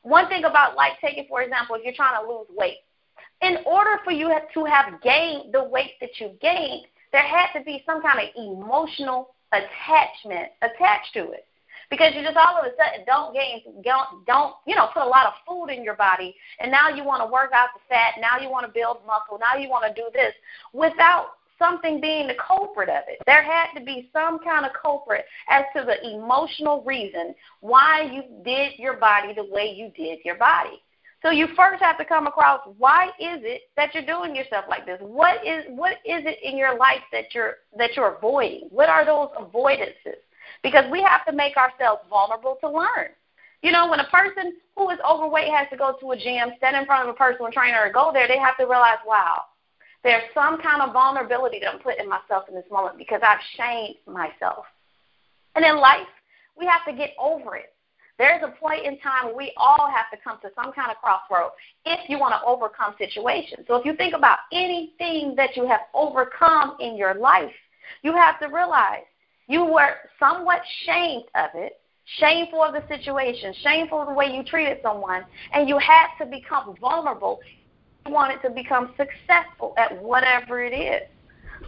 one 0.03 0.29
thing 0.29 0.45
about, 0.45 0.77
like, 0.77 0.93
take 1.01 1.19
it 1.19 1.27
for 1.29 1.43
example, 1.43 1.75
if 1.77 1.85
you're 1.85 1.95
trying 1.95 2.23
to 2.23 2.29
lose 2.29 2.47
weight, 2.51 2.79
in 3.43 3.59
order 3.67 4.01
for 4.05 4.11
you 4.11 4.33
to 4.55 4.65
have 4.65 5.01
gained 5.03 5.53
the 5.55 5.63
weight 5.63 5.93
that 6.01 6.11
you 6.19 6.31
gained, 6.41 6.87
there 7.13 7.23
had 7.23 7.53
to 7.57 7.65
be 7.65 7.83
some 7.87 8.03
kind 8.03 8.19
of 8.19 8.29
emotional 8.37 9.31
attachment 9.53 10.51
attached 10.63 11.13
to 11.15 11.31
it. 11.31 11.47
Because 11.91 12.13
you 12.15 12.23
just 12.23 12.37
all 12.37 12.59
of 12.59 12.67
a 12.67 12.71
sudden 12.77 13.07
don't 13.07 13.33
gain, 13.33 13.63
don't, 13.83 14.27
don't 14.27 14.55
you 14.67 14.77
know, 14.77 14.89
put 14.93 15.03
a 15.03 15.09
lot 15.09 15.27
of 15.27 15.33
food 15.47 15.73
in 15.73 15.83
your 15.83 15.97
body, 15.97 16.35
and 16.61 16.71
now 16.71 16.91
you 16.91 17.03
want 17.03 17.23
to 17.23 17.33
work 17.33 17.51
out 17.55 17.69
the 17.75 17.81
fat, 17.89 18.15
now 18.21 18.39
you 18.39 18.51
want 18.51 18.67
to 18.67 18.73
build 18.73 18.99
muscle, 19.07 19.39
now 19.41 19.59
you 19.59 19.71
want 19.71 19.87
to 19.87 20.01
do 20.01 20.09
this 20.13 20.35
without 20.75 21.29
something 21.59 22.01
being 22.01 22.29
the 22.29 22.35
culprit 22.35 22.89
of 22.89 23.05
it. 23.09 23.19
There 23.27 23.43
had 23.43 23.73
to 23.79 23.85
be 23.85 24.11
some 24.13 24.39
kind 24.39 24.67
of 24.67 24.73
culprit 24.81 25.25
as 25.49 25.65
to 25.77 25.85
the 25.85 26.15
emotional 26.15 26.83
reason 26.85 27.35
why 27.61 28.03
you 28.03 28.23
did 28.45 28.79
your 28.79 28.97
body 28.97 29.33
the 29.35 29.45
way 29.45 29.75
you 29.75 29.91
did 29.97 30.19
your 30.25 30.37
body. 30.37 30.83
So 31.23 31.31
you 31.31 31.49
first 31.57 31.83
have 31.83 31.99
to 31.99 32.05
come 32.05 32.27
across 32.27 32.61
why 32.79 33.07
is 33.19 33.41
it 33.43 33.63
that 33.77 33.93
you're 33.93 34.07
doing 34.07 34.37
yourself 34.37 34.67
like 34.69 34.87
this? 34.87 34.99
What 35.01 35.45
is 35.45 35.65
what 35.69 35.93
is 36.05 36.23
it 36.25 36.39
in 36.43 36.57
your 36.57 36.79
life 36.79 37.03
that 37.13 37.35
you're 37.35 37.57
that 37.77 37.97
you're 37.97 38.15
avoiding? 38.15 38.69
What 38.71 38.89
are 38.89 39.05
those 39.05 39.31
avoidances? 39.39 40.23
Because 40.63 40.85
we 40.91 41.03
have 41.03 41.27
to 41.27 41.33
make 41.33 41.57
ourselves 41.57 42.03
vulnerable 42.09 42.57
to 42.61 42.71
learn. 42.71 43.11
You 43.63 43.73
know, 43.73 43.89
when 43.91 43.99
a 43.99 44.07
person 44.07 44.55
who 44.77 44.91
is 44.91 44.99
overweight 45.09 45.49
has 45.49 45.67
to 45.71 45.77
go 45.77 45.97
to 46.01 46.13
a 46.13 46.17
gym, 46.17 46.51
stand 46.59 46.77
in 46.77 46.87
front 46.87 47.09
of 47.09 47.15
a 47.15 47.19
personal 47.19 47.51
trainer, 47.51 47.81
or 47.85 47.93
go 47.93 48.11
there, 48.13 48.29
they 48.29 48.39
have 48.39 48.57
to 48.59 48.65
realize, 48.65 48.99
wow, 49.05 49.43
there's 50.05 50.23
some 50.33 50.63
kind 50.63 50.81
of 50.81 50.93
vulnerability 50.93 51.59
that 51.61 51.75
I'm 51.75 51.81
putting 51.81 52.09
myself 52.09 52.45
in 52.49 52.55
this 52.55 52.65
moment 52.71 52.99
because 52.99 53.21
I've 53.23 53.43
shamed 53.57 53.97
myself. 54.07 54.65
And 55.57 55.65
in 55.65 55.77
life, 55.79 56.07
we 56.57 56.67
have 56.67 56.85
to 56.87 56.93
get 56.93 57.11
over 57.19 57.57
it. 57.57 57.75
There's 58.19 58.43
a 58.43 58.49
point 58.49 58.85
in 58.85 58.99
time 58.99 59.37
we 59.37 59.53
all 59.57 59.89
have 59.89 60.11
to 60.11 60.17
come 60.23 60.39
to 60.43 60.51
some 60.55 60.73
kind 60.73 60.91
of 60.91 60.97
crossroad 60.97 61.53
if 61.87 62.11
you 62.11 62.19
want 62.19 62.35
to 62.35 62.47
overcome 62.47 62.95
situations. 62.99 63.65
So 63.69 63.77
if 63.77 63.87
you 63.87 63.95
think 63.95 64.15
about 64.15 64.39
anything 64.53 65.35
that 65.37 65.57
you 65.57 65.67
have 65.69 65.83
overcome 65.95 66.77
in 66.81 66.97
your 66.97 67.15
life, 67.15 67.53
you 68.03 68.13
have 68.13 68.41
to 68.41 68.47
realize 68.47 69.05
you 69.47 69.65
were 69.65 69.95
somewhat 70.19 70.61
shamed 70.85 71.25
of 71.37 71.51
it, 71.55 71.81
shameful 72.19 72.63
of 72.63 72.75
the 72.75 72.83
situation, 72.89 73.55
shameful 73.63 74.03
of 74.03 74.09
the 74.09 74.15
way 74.15 74.27
you 74.35 74.43
treated 74.43 74.79
someone, 74.83 75.25
and 75.53 75.69
you 75.69 75.79
had 75.79 76.09
to 76.19 76.27
become 76.27 76.75
vulnerable. 76.81 77.39
If 77.43 78.09
you 78.09 78.13
wanted 78.13 78.43
to 78.43 78.51
become 78.51 78.95
successful 78.97 79.75
at 79.79 80.03
whatever 80.03 80.63
it 80.63 80.75
is. 80.75 81.09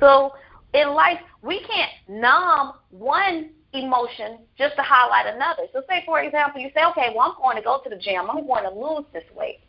So 0.00 0.33
in 0.75 0.88
life, 0.95 1.21
we 1.42 1.61
can't 1.61 1.92
numb 2.09 2.73
one 2.90 3.50
emotion 3.73 4.39
just 4.59 4.77
to 4.77 4.83
highlight 4.83 5.33
another. 5.33 5.65
So, 5.73 5.83
say 5.89 6.03
for 6.05 6.21
example, 6.21 6.61
you 6.61 6.71
say, 6.75 6.85
okay, 6.91 7.12
well, 7.15 7.35
I'm 7.37 7.43
going 7.43 7.57
to 7.57 7.62
go 7.62 7.81
to 7.83 7.91
the 7.91 7.97
gym, 7.97 8.31
I'm 8.31 8.47
going 8.47 8.65
to 8.65 8.71
lose 8.71 9.05
this 9.12 9.25
weight. 9.37 9.61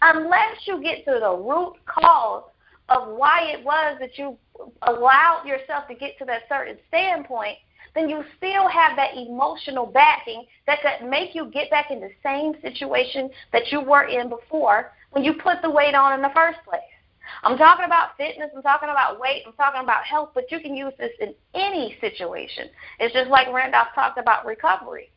Unless 0.00 0.66
you 0.66 0.82
get 0.82 1.04
to 1.04 1.18
the 1.20 1.30
root 1.30 1.74
cause 1.86 2.44
of 2.88 3.16
why 3.16 3.52
it 3.52 3.64
was 3.64 3.96
that 4.00 4.18
you 4.18 4.36
allowed 4.82 5.44
yourself 5.46 5.88
to 5.88 5.94
get 5.94 6.18
to 6.18 6.24
that 6.26 6.42
certain 6.48 6.76
standpoint, 6.88 7.58
then 7.94 8.08
you 8.08 8.24
still 8.36 8.68
have 8.68 8.96
that 8.96 9.16
emotional 9.16 9.86
backing 9.86 10.44
that 10.66 10.78
could 10.82 11.08
make 11.08 11.34
you 11.34 11.46
get 11.46 11.70
back 11.70 11.90
in 11.90 12.00
the 12.00 12.10
same 12.22 12.54
situation 12.62 13.30
that 13.52 13.70
you 13.70 13.80
were 13.80 14.04
in 14.04 14.28
before 14.28 14.92
when 15.10 15.24
you 15.24 15.34
put 15.34 15.60
the 15.62 15.70
weight 15.70 15.94
on 15.94 16.14
in 16.14 16.22
the 16.22 16.30
first 16.34 16.58
place. 16.64 16.80
I'm 17.42 17.58
talking 17.58 17.84
about 17.84 18.16
fitness, 18.16 18.50
I'm 18.54 18.62
talking 18.62 18.88
about 18.88 19.18
weight, 19.18 19.42
I'm 19.46 19.52
talking 19.54 19.82
about 19.82 20.04
health, 20.04 20.30
but 20.34 20.50
you 20.52 20.60
can 20.60 20.76
use 20.76 20.92
this 20.98 21.10
in 21.20 21.34
any 21.54 21.96
situation. 22.00 22.68
It's 23.00 23.12
just 23.12 23.30
like 23.30 23.52
Randolph 23.52 23.88
talked 23.94 24.18
about 24.18 24.46
recovery. 24.46 25.10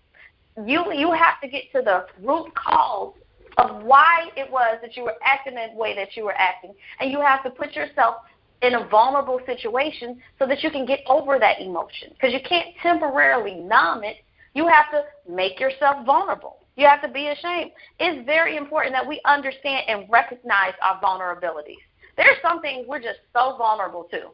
You 0.65 0.91
you 0.93 1.11
have 1.11 1.39
to 1.43 1.47
get 1.47 1.63
to 1.73 1.81
the 1.81 2.05
root 2.25 2.53
cause 2.55 3.13
of 3.57 3.83
why 3.83 4.29
it 4.35 4.49
was 4.51 4.79
that 4.81 4.97
you 4.97 5.03
were 5.03 5.15
acting 5.23 5.55
the 5.55 5.77
way 5.77 5.95
that 5.95 6.15
you 6.15 6.23
were 6.25 6.35
acting, 6.37 6.73
and 6.99 7.11
you 7.11 7.21
have 7.21 7.43
to 7.43 7.49
put 7.49 7.73
yourself 7.75 8.15
in 8.61 8.75
a 8.75 8.87
vulnerable 8.87 9.39
situation 9.45 10.21
so 10.39 10.47
that 10.47 10.63
you 10.63 10.71
can 10.71 10.85
get 10.85 11.01
over 11.07 11.37
that 11.39 11.61
emotion. 11.61 12.09
Because 12.11 12.33
you 12.33 12.39
can't 12.47 12.75
temporarily 12.81 13.55
numb 13.55 14.03
it. 14.03 14.17
You 14.53 14.67
have 14.67 14.89
to 14.91 15.03
make 15.31 15.59
yourself 15.59 16.05
vulnerable. 16.05 16.57
You 16.77 16.87
have 16.87 17.01
to 17.01 17.09
be 17.09 17.27
ashamed. 17.27 17.71
It's 17.99 18.25
very 18.25 18.57
important 18.57 18.93
that 18.93 19.07
we 19.07 19.21
understand 19.25 19.83
and 19.87 20.09
recognize 20.09 20.73
our 20.81 20.99
vulnerabilities. 21.01 21.83
There's 22.17 22.37
some 22.41 22.61
things 22.61 22.85
we're 22.87 22.99
just 22.99 23.19
so 23.33 23.55
vulnerable 23.57 24.05
to. 24.11 24.29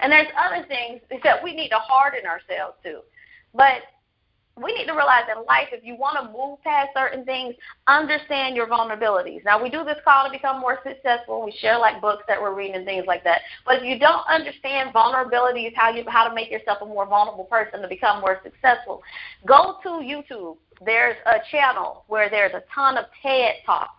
And 0.00 0.12
there's 0.12 0.28
other 0.38 0.64
things 0.66 1.00
that 1.24 1.42
we 1.42 1.54
need 1.54 1.70
to 1.70 1.78
harden 1.78 2.26
ourselves 2.26 2.76
to. 2.84 3.00
But 3.54 3.82
we 4.62 4.74
need 4.74 4.86
to 4.86 4.92
realize 4.92 5.24
in 5.34 5.44
life, 5.44 5.68
if 5.72 5.84
you 5.84 5.96
want 5.96 6.18
to 6.18 6.32
move 6.32 6.62
past 6.62 6.90
certain 6.94 7.24
things, 7.24 7.54
understand 7.86 8.56
your 8.56 8.66
vulnerabilities. 8.66 9.44
Now, 9.44 9.62
we 9.62 9.70
do 9.70 9.84
this 9.84 9.98
call 10.04 10.26
to 10.26 10.30
become 10.30 10.60
more 10.60 10.78
successful. 10.84 11.44
We 11.44 11.52
share 11.52 11.78
like 11.78 12.00
books 12.00 12.24
that 12.28 12.40
we're 12.40 12.54
reading 12.54 12.76
and 12.76 12.84
things 12.84 13.04
like 13.06 13.24
that. 13.24 13.40
But 13.64 13.76
if 13.76 13.84
you 13.84 13.98
don't 13.98 14.26
understand 14.28 14.92
vulnerabilities, 14.94 15.74
how 15.74 15.90
you 15.90 16.04
how 16.08 16.28
to 16.28 16.34
make 16.34 16.50
yourself 16.50 16.78
a 16.82 16.86
more 16.86 17.06
vulnerable 17.06 17.44
person 17.44 17.82
to 17.82 17.88
become 17.88 18.20
more 18.20 18.40
successful, 18.42 19.02
go 19.46 19.76
to 19.82 19.88
YouTube. 19.88 20.56
There's 20.84 21.16
a 21.26 21.38
channel 21.50 22.04
where 22.08 22.30
there's 22.30 22.54
a 22.54 22.62
ton 22.72 22.96
of 22.96 23.06
TED 23.22 23.56
talks, 23.66 23.97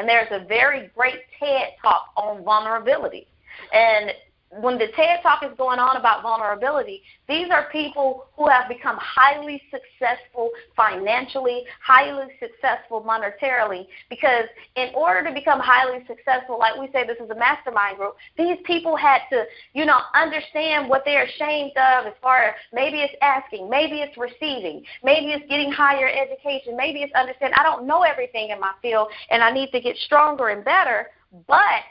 and 0.00 0.08
there's 0.08 0.28
a 0.30 0.46
very 0.46 0.90
great 0.96 1.20
TED 1.38 1.74
talk 1.82 2.06
on 2.16 2.42
vulnerability. 2.42 3.26
And 3.74 4.12
when 4.58 4.78
the 4.78 4.88
TED 4.96 5.22
Talk 5.22 5.44
is 5.44 5.56
going 5.56 5.78
on 5.78 5.96
about 5.96 6.22
vulnerability, 6.22 7.02
these 7.28 7.50
are 7.52 7.70
people 7.70 8.26
who 8.36 8.48
have 8.48 8.68
become 8.68 8.98
highly 8.98 9.62
successful 9.70 10.50
financially, 10.76 11.62
highly 11.80 12.26
successful 12.40 13.00
monetarily, 13.00 13.86
because 14.08 14.46
in 14.74 14.90
order 14.94 15.22
to 15.28 15.32
become 15.32 15.60
highly 15.60 16.04
successful, 16.08 16.58
like 16.58 16.76
we 16.76 16.88
say, 16.92 17.06
this 17.06 17.18
is 17.24 17.30
a 17.30 17.34
mastermind 17.34 17.98
group, 17.98 18.16
these 18.36 18.56
people 18.64 18.96
had 18.96 19.20
to, 19.30 19.44
you 19.72 19.86
know, 19.86 20.00
understand 20.14 20.88
what 20.88 21.02
they're 21.04 21.26
ashamed 21.26 21.72
of 21.76 22.06
as 22.06 22.14
far 22.20 22.42
as 22.42 22.54
maybe 22.72 22.98
it's 22.98 23.14
asking, 23.22 23.70
maybe 23.70 24.00
it's 24.00 24.16
receiving, 24.18 24.82
maybe 25.04 25.30
it's 25.30 25.48
getting 25.48 25.70
higher 25.70 26.08
education, 26.08 26.76
maybe 26.76 27.02
it's 27.02 27.14
understanding, 27.14 27.56
I 27.56 27.62
don't 27.62 27.86
know 27.86 28.02
everything 28.02 28.50
in 28.50 28.58
my 28.58 28.72
field 28.82 29.08
and 29.30 29.44
I 29.44 29.52
need 29.52 29.70
to 29.70 29.80
get 29.80 29.96
stronger 29.98 30.48
and 30.48 30.64
better, 30.64 31.06
but 31.46 31.86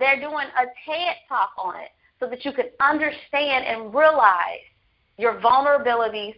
they're 0.00 0.18
doing 0.18 0.48
a 0.58 0.64
TED 0.84 1.16
talk 1.28 1.50
on 1.56 1.76
it 1.76 1.90
so 2.18 2.28
that 2.28 2.44
you 2.44 2.52
can 2.52 2.66
understand 2.80 3.64
and 3.66 3.94
realize 3.94 4.64
your 5.16 5.40
vulnerabilities 5.40 6.34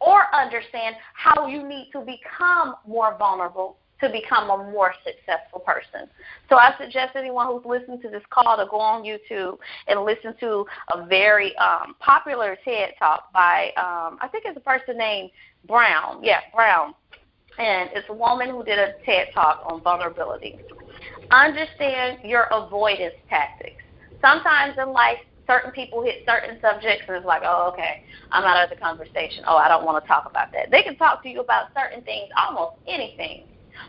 or 0.00 0.34
understand 0.34 0.96
how 1.14 1.46
you 1.46 1.66
need 1.66 1.90
to 1.92 2.00
become 2.00 2.74
more 2.86 3.16
vulnerable 3.18 3.76
to 4.00 4.10
become 4.10 4.50
a 4.50 4.70
more 4.72 4.92
successful 5.04 5.60
person. 5.60 6.08
So 6.48 6.56
I 6.56 6.74
suggest 6.78 7.14
anyone 7.14 7.46
who's 7.46 7.64
listening 7.64 8.02
to 8.02 8.08
this 8.08 8.22
call 8.30 8.56
to 8.56 8.66
go 8.68 8.78
on 8.78 9.04
YouTube 9.04 9.58
and 9.86 10.04
listen 10.04 10.34
to 10.40 10.66
a 10.92 11.06
very 11.06 11.56
um, 11.56 11.94
popular 12.00 12.58
TED 12.64 12.94
talk 12.98 13.32
by 13.32 13.70
um, 13.76 14.18
I 14.20 14.28
think 14.30 14.44
it's 14.44 14.56
a 14.56 14.60
person 14.60 14.98
named 14.98 15.30
Brown. 15.68 16.20
Yeah, 16.22 16.40
Brown. 16.54 16.94
And 17.58 17.90
it's 17.94 18.08
a 18.08 18.14
woman 18.14 18.50
who 18.50 18.64
did 18.64 18.78
a 18.78 18.94
TED 19.04 19.28
talk 19.34 19.62
on 19.66 19.82
vulnerability. 19.82 20.58
Understand 21.32 22.18
your 22.24 22.44
avoidance 22.52 23.14
tactics. 23.30 23.82
Sometimes 24.20 24.74
in 24.78 24.92
life, 24.92 25.18
certain 25.46 25.72
people 25.72 26.02
hit 26.04 26.24
certain 26.26 26.58
subjects 26.60 27.04
and 27.08 27.16
it's 27.16 27.26
like, 27.26 27.42
oh, 27.44 27.70
okay, 27.72 28.02
I'm 28.30 28.44
out 28.44 28.62
of 28.62 28.70
the 28.70 28.76
conversation. 28.76 29.44
Oh, 29.46 29.56
I 29.56 29.68
don't 29.68 29.84
want 29.84 30.02
to 30.02 30.06
talk 30.06 30.26
about 30.28 30.52
that. 30.52 30.70
They 30.70 30.82
can 30.82 30.96
talk 30.96 31.22
to 31.22 31.28
you 31.28 31.40
about 31.40 31.68
certain 31.74 32.04
things, 32.04 32.28
almost 32.36 32.76
anything. 32.86 33.44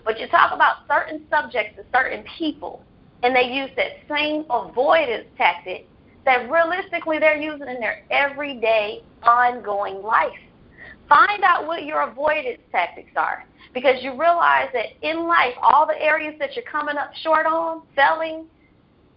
But 0.05 0.19
you 0.19 0.27
talk 0.27 0.53
about 0.53 0.87
certain 0.87 1.25
subjects 1.29 1.75
to 1.77 1.83
certain 1.93 2.23
people, 2.37 2.81
and 3.23 3.35
they 3.35 3.51
use 3.51 3.69
that 3.75 3.91
same 4.09 4.45
avoidance 4.49 5.25
tactic 5.37 5.87
that 6.25 6.49
realistically 6.49 7.19
they're 7.19 7.37
using 7.37 7.67
in 7.67 7.79
their 7.79 8.03
everyday, 8.09 9.03
ongoing 9.23 10.01
life. 10.01 10.31
Find 11.09 11.43
out 11.43 11.67
what 11.67 11.85
your 11.85 12.01
avoidance 12.01 12.61
tactics 12.71 13.11
are 13.15 13.45
because 13.73 14.01
you 14.01 14.11
realize 14.11 14.69
that 14.73 14.87
in 15.01 15.27
life, 15.27 15.53
all 15.61 15.85
the 15.85 16.01
areas 16.01 16.35
that 16.39 16.55
you're 16.55 16.65
coming 16.65 16.97
up 16.97 17.11
short 17.21 17.45
on, 17.45 17.81
failing, 17.95 18.45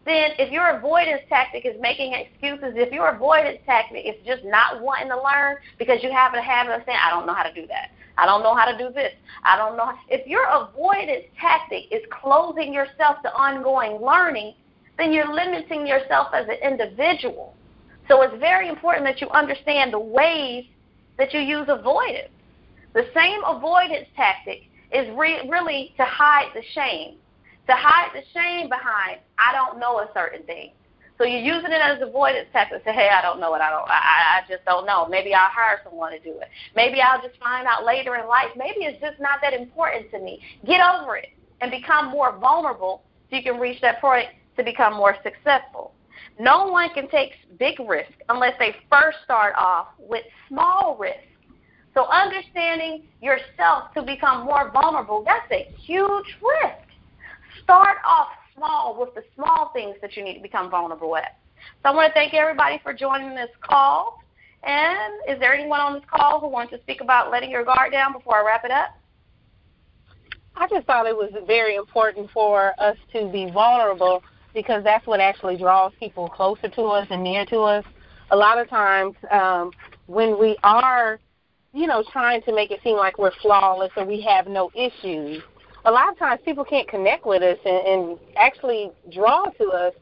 then 0.05 0.31
if 0.38 0.53
your 0.53 0.79
avoidance 0.79 1.22
tactic 1.29 1.66
is 1.66 1.75
making 1.81 2.12
excuses, 2.12 2.75
if 2.77 2.92
your 2.92 3.09
avoidance 3.09 3.59
tactic 3.66 4.07
is 4.07 4.14
just 4.25 4.44
not 4.44 4.81
wanting 4.81 5.09
to 5.09 5.16
learn 5.16 5.57
because 5.79 6.03
you 6.03 6.12
have 6.12 6.35
a 6.35 6.40
habit 6.40 6.75
of 6.75 6.83
saying, 6.87 6.99
I 7.05 7.11
don't 7.11 7.27
know 7.27 7.35
how 7.35 7.42
to 7.42 7.53
do 7.53 7.66
that. 7.66 7.90
I 8.16 8.25
don't 8.25 8.42
know 8.42 8.55
how 8.55 8.70
to 8.70 8.79
do 8.79 8.92
this. 8.94 9.12
I 9.44 9.57
don't 9.57 9.77
know. 9.77 9.92
If 10.09 10.27
your 10.27 10.46
avoidance 10.46 11.25
tactic 11.38 11.85
is 11.90 12.03
closing 12.11 12.72
yourself 12.72 13.20
to 13.22 13.35
ongoing 13.35 14.01
learning, 14.01 14.55
then 14.96 15.12
you're 15.12 15.33
limiting 15.33 15.87
yourself 15.87 16.29
as 16.33 16.46
an 16.49 16.57
individual. 16.62 17.55
So 18.09 18.22
it's 18.22 18.38
very 18.38 18.68
important 18.68 19.05
that 19.05 19.20
you 19.20 19.29
understand 19.31 19.92
the 19.92 19.99
ways 19.99 20.64
that 21.18 21.33
you 21.33 21.40
use 21.40 21.66
avoidance. 21.68 22.31
The 22.94 23.07
same 23.14 23.40
avoidance 23.44 24.09
tactic 24.16 24.62
is 24.92 25.09
re- 25.16 25.48
really 25.48 25.92
to 25.96 26.05
hide 26.05 26.50
the 26.55 26.62
shame, 26.74 27.16
to 27.68 27.74
hide 27.74 28.11
the 28.14 28.22
shame 28.33 28.68
behind 28.68 29.20
I 29.38 29.52
don't 29.52 29.79
know 29.79 29.98
a 29.98 30.09
certain 30.14 30.42
thing. 30.44 30.72
So 31.18 31.24
you're 31.24 31.40
using 31.40 31.72
it 31.72 31.81
as 31.81 32.00
avoidance 32.02 32.48
tactic. 32.52 32.83
Say, 32.85 32.92
hey, 32.92 33.09
I 33.11 33.22
don't 33.22 33.40
know 33.40 33.55
it. 33.55 33.61
I 33.61 33.70
don't. 33.70 33.88
I, 33.88 34.40
I 34.40 34.40
just 34.48 34.64
don't 34.66 34.87
know. 34.87 35.07
Maybe 35.09 35.33
I'll 35.33 35.48
hire 35.50 35.81
someone 35.83 36.12
to 36.12 36.18
do 36.18 36.38
it. 36.40 36.48
Maybe 36.74 37.00
I'll 37.00 37.22
just 37.22 37.40
find 37.40 37.66
out 37.66 37.87
later 37.87 38.16
in 38.16 38.29
life. 38.29 38.50
Maybe 38.57 38.81
it's 38.81 39.00
just 39.00 39.18
not 39.18 39.40
that 39.40 39.55
important 39.55 40.11
to 40.11 40.18
me. 40.18 40.40
Get 40.66 40.81
over 40.81 41.16
it 41.16 41.29
and 41.62 41.70
become 41.70 42.11
more 42.11 42.37
vulnerable 42.38 43.02
so 43.31 43.37
you 43.37 43.42
can 43.42 43.59
reach 43.59 43.81
that 43.81 44.00
point 44.00 44.29
to 44.59 44.64
become 44.64 44.94
more 44.94 45.16
successful. 45.22 45.92
No 46.38 46.66
one 46.66 46.90
can 46.94 47.09
take 47.09 47.33
big 47.59 47.81
risk 47.81 48.12
unless 48.29 48.55
they 48.59 48.76
first 48.90 49.18
start 49.24 49.55
off 49.57 49.88
with 49.98 50.24
small 50.48 50.96
risk. 50.98 51.18
So 51.94 52.07
understanding 52.07 53.05
yourself 53.22 53.94
to 53.94 54.02
become 54.02 54.44
more 54.44 54.70
vulnerable, 54.70 55.24
that's 55.24 55.50
a 55.50 55.72
huge 55.79 56.37
risk. 56.42 56.87
Start 57.62 57.96
off 58.07 58.29
small 58.55 58.98
with 59.00 59.14
the 59.14 59.22
small 59.35 59.70
things 59.72 59.96
that 60.02 60.16
you 60.16 60.22
need 60.22 60.35
to 60.35 60.42
become 60.42 60.70
vulnerable 60.70 61.16
at. 61.16 61.38
So 61.83 61.90
I 61.90 61.94
want 61.94 62.11
to 62.11 62.12
thank 62.12 62.35
everybody 62.35 62.81
for 62.83 62.92
joining 62.92 63.35
this 63.35 63.48
call. 63.62 64.20
And 64.62 65.14
is 65.29 65.38
there 65.40 65.55
anyone 65.55 65.81
on 65.81 65.94
this 65.94 66.02
call 66.11 66.40
who 66.40 66.48
wants 66.48 66.72
to 66.72 66.81
speak 66.81 67.00
about 67.00 67.31
letting 67.31 67.50
your 67.50 67.64
guard 67.64 67.92
down 67.92 68.12
before 68.12 68.37
I 68.37 68.46
wrap 68.46 68.64
it 68.64 68.70
up? 68.70 68.90
I 70.55 70.66
just 70.68 70.87
thought 70.87 71.07
it 71.07 71.16
was 71.16 71.31
very 71.46 71.76
important 71.76 72.31
for 72.31 72.72
us 72.79 72.96
to 73.12 73.31
be 73.31 73.50
vulnerable 73.50 74.22
because 74.56 74.82
that's 74.82 75.06
what 75.06 75.20
actually 75.20 75.58
draws 75.58 75.92
people 76.00 76.30
closer 76.30 76.68
to 76.68 76.82
us 76.84 77.06
and 77.10 77.22
near 77.22 77.44
to 77.44 77.60
us. 77.60 77.84
A 78.30 78.36
lot 78.36 78.58
of 78.58 78.68
times 78.70 79.14
um, 79.30 79.70
when 80.06 80.40
we 80.40 80.56
are, 80.64 81.20
you 81.74 81.86
know, 81.86 82.02
trying 82.10 82.40
to 82.42 82.54
make 82.54 82.70
it 82.70 82.80
seem 82.82 82.96
like 82.96 83.18
we're 83.18 83.36
flawless 83.42 83.92
or 83.98 84.06
we 84.06 84.22
have 84.22 84.46
no 84.46 84.70
issues, 84.74 85.42
a 85.84 85.90
lot 85.90 86.08
of 86.08 86.18
times 86.18 86.40
people 86.42 86.64
can't 86.64 86.88
connect 86.88 87.26
with 87.26 87.42
us 87.42 87.58
and, 87.66 87.86
and 87.86 88.18
actually 88.36 88.90
draw 89.12 89.44
to 89.44 89.68
us. 89.68 89.92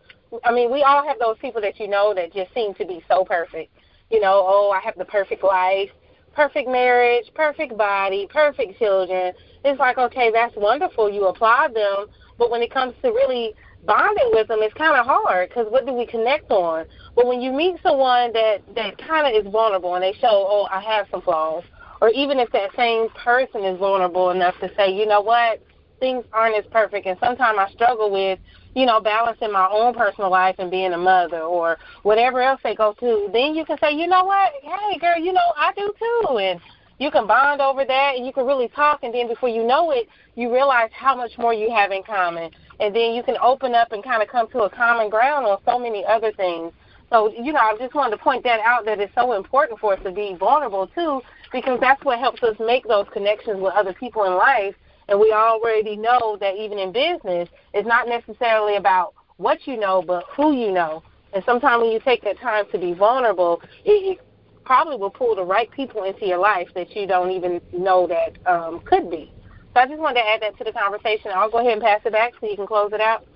I 0.45 0.53
mean, 0.53 0.73
we 0.73 0.85
all 0.85 1.05
have 1.07 1.19
those 1.19 1.37
people 1.41 1.61
that 1.61 1.81
you 1.81 1.89
know 1.89 2.15
that 2.15 2.33
just 2.33 2.55
seem 2.55 2.75
to 2.75 2.87
be 2.87 3.03
so 3.09 3.25
perfect. 3.25 3.73
You 4.09 4.21
know, 4.21 4.45
oh, 4.47 4.71
I 4.71 4.81
have 4.85 4.97
the 4.97 5.05
perfect 5.05 5.43
life, 5.43 5.91
perfect 6.33 6.69
marriage, 6.69 7.27
perfect 7.35 7.77
body, 7.77 8.29
perfect 8.33 8.79
children. 8.79 9.33
It's 9.65 9.81
like, 9.81 9.99
okay, 9.99 10.31
that's 10.33 10.55
wonderful. 10.57 11.11
You 11.11 11.27
applaud 11.27 11.75
them, 11.75 12.07
but 12.39 12.53
when 12.53 12.63
it 12.63 12.73
comes 12.73 12.95
to 13.03 13.09
really 13.09 13.55
bonding 13.87 14.31
with 14.33 14.49
them 14.49 14.61
is 14.61 14.73
kind 14.75 14.99
of 14.99 15.07
hard 15.07 15.49
because 15.49 15.67
what 15.71 15.87
do 15.87 15.93
we 15.93 16.07
connect 16.07 16.51
on? 16.51 16.85
But 17.17 17.27
when 17.27 17.41
you 17.41 17.53
meet 17.53 17.77
someone 17.83 18.33
that 18.33 18.59
that 18.75 18.99
kind 18.99 19.27
of 19.27 19.47
is 19.47 19.51
vulnerable 19.51 19.95
and 19.95 20.03
they 20.03 20.15
show, 20.21 20.29
oh, 20.31 20.69
I 20.71 20.81
have 20.81 21.07
some 21.11 21.23
flaws, 21.23 21.65
or 22.01 22.11
even 22.11 22.39
if 22.39 22.51
that 22.53 22.71
same 22.77 23.09
person 23.11 23.65
is 23.65 23.79
vulnerable 23.79 24.31
enough 24.31 24.55
to 24.61 24.71
say, 24.77 24.93
you 24.93 25.07
know 25.07 25.21
what, 25.21 25.63
things 26.01 26.25
aren't 26.33 26.57
as 26.57 26.65
perfect, 26.71 27.07
and 27.07 27.19
sometimes 27.21 27.59
I 27.59 27.71
struggle 27.73 28.11
with, 28.11 28.39
you 28.75 28.87
know, 28.87 29.01
balancing 29.01 29.53
my 29.53 29.69
own 29.71 29.95
personal 29.95 30.31
life 30.31 30.57
and 30.59 30.71
being 30.71 30.93
a 30.93 30.99
mother 30.99 31.43
or 31.43 31.79
whatever 32.03 32.43
else 32.43 32.61
they 32.65 32.75
go 32.75 32.95
to. 33.01 33.31
Then 33.33 33.55
you 33.55 33.65
can 33.65 33.79
say, 33.79 33.93
you 33.93 34.07
know 34.07 34.25
what, 34.25 34.53
hey 34.63 34.99
girl, 34.99 35.19
you 35.19 35.33
know 35.33 35.53
I 35.57 35.73
do 35.77 35.93
too, 35.99 36.39
and 36.39 36.61
you 36.99 37.11
can 37.11 37.27
bond 37.27 37.61
over 37.61 37.85
that 37.85 38.15
and 38.17 38.25
you 38.25 38.33
can 38.33 38.47
really 38.47 38.69
talk 38.69 39.01
and 39.03 39.13
then 39.13 39.29
before 39.29 39.49
you 39.49 39.67
know 39.67 39.91
it 39.91 40.09
you 40.37 40.53
realize 40.53 40.91
how 40.93 41.17
much 41.17 41.33
more 41.39 41.53
you 41.53 41.71
have 41.71 41.91
in 41.91 42.03
common 42.03 42.51
and 42.81 42.95
then 42.95 43.15
you 43.15 43.23
can 43.23 43.37
open 43.43 43.75
up 43.75 43.93
and 43.93 44.03
kind 44.03 44.23
of 44.23 44.29
come 44.29 44.49
to 44.51 44.63
a 44.63 44.71
common 44.71 45.09
ground 45.11 45.47
on 45.47 45.59
so 45.65 45.79
many 45.79 46.05
other 46.05 46.33
things 46.33 46.73
so 47.11 47.33
you 47.33 47.53
know 47.53 47.61
i 47.61 47.77
just 47.79 47.95
wanted 47.95 48.17
to 48.17 48.23
point 48.23 48.43
that 48.43 48.61
out 48.61 48.85
that 48.85 49.01
it's 49.01 49.15
so 49.15 49.33
important 49.33 49.79
for 49.79 49.95
us 49.95 50.01
to 50.03 50.11
be 50.11 50.37
vulnerable 50.39 50.87
too 50.89 51.21
because 51.53 51.79
that's 51.81 52.03
what 52.05 52.19
helps 52.19 52.43
us 52.43 52.57
make 52.59 52.87
those 52.89 53.07
connections 53.13 53.61
with 53.61 53.73
other 53.75 53.93
people 53.95 54.25
in 54.25 54.35
life 54.35 54.75
and 55.09 55.21
we 55.21 55.33
already 55.33 55.97
know 55.97 56.37
that 56.41 56.57
even 56.57 56.79
in 56.79 56.93
business 56.93 57.49
it's 57.73 57.87
not 57.87 58.09
necessarily 58.09 58.77
about 58.77 59.15
what 59.37 59.67
you 59.67 59.77
know, 59.77 60.03
but 60.07 60.25
who 60.37 60.53
you 60.53 60.73
know. 60.73 61.03
And 61.33 61.43
sometimes 61.45 61.83
when 61.83 61.91
you 61.91 62.01
take 62.01 62.23
that 62.23 62.39
time 62.39 62.65
to 62.73 62.79
be 62.79 62.95
vulnerable, 62.95 63.61
it, 63.85 64.21
probably 64.65 64.97
will 64.97 65.11
pull 65.11 65.37
the 65.37 65.45
right 65.45 65.71
people 65.73 66.05
into 66.05 66.27
your 66.27 66.39
life 66.39 66.69
that 66.75 66.97
you 66.97 67.07
don't 67.07 67.31
even 67.31 67.61
know 67.75 68.07
that 68.07 68.39
um, 68.51 68.81
could 68.87 69.11
be. 69.11 69.31
So 69.75 69.81
I 69.81 69.87
just 69.87 69.99
wanted 69.99 70.21
to 70.21 70.27
add 70.27 70.43
that 70.43 70.57
to 70.59 70.65
the 70.65 70.73
conversation. 70.73 71.33
I'll 71.35 71.51
go 71.51 71.59
ahead 71.59 71.73
and 71.73 71.83
pass 71.83 72.01
it 72.05 72.13
back 72.13 72.35
so 72.41 72.49
you 72.49 72.55
can 72.55 72.67
close 72.67 72.93
it 72.93 73.01
out. 73.01 73.27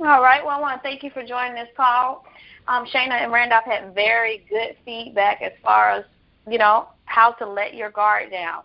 All 0.00 0.20
right. 0.20 0.44
Well, 0.44 0.58
I 0.58 0.60
want 0.60 0.82
to 0.82 0.82
thank 0.82 1.04
you 1.04 1.10
for 1.10 1.24
joining 1.24 1.54
this 1.54 1.68
call. 1.76 2.24
Um, 2.68 2.84
Shana 2.86 3.12
and 3.12 3.32
Randolph 3.32 3.64
had 3.64 3.94
very 3.94 4.44
good 4.50 4.76
feedback 4.84 5.40
as 5.42 5.52
far 5.62 5.90
as, 5.90 6.04
you 6.48 6.58
know, 6.58 6.88
how 7.04 7.32
to 7.32 7.46
let 7.48 7.74
your 7.74 7.90
guard 7.90 8.30
down. 8.32 8.62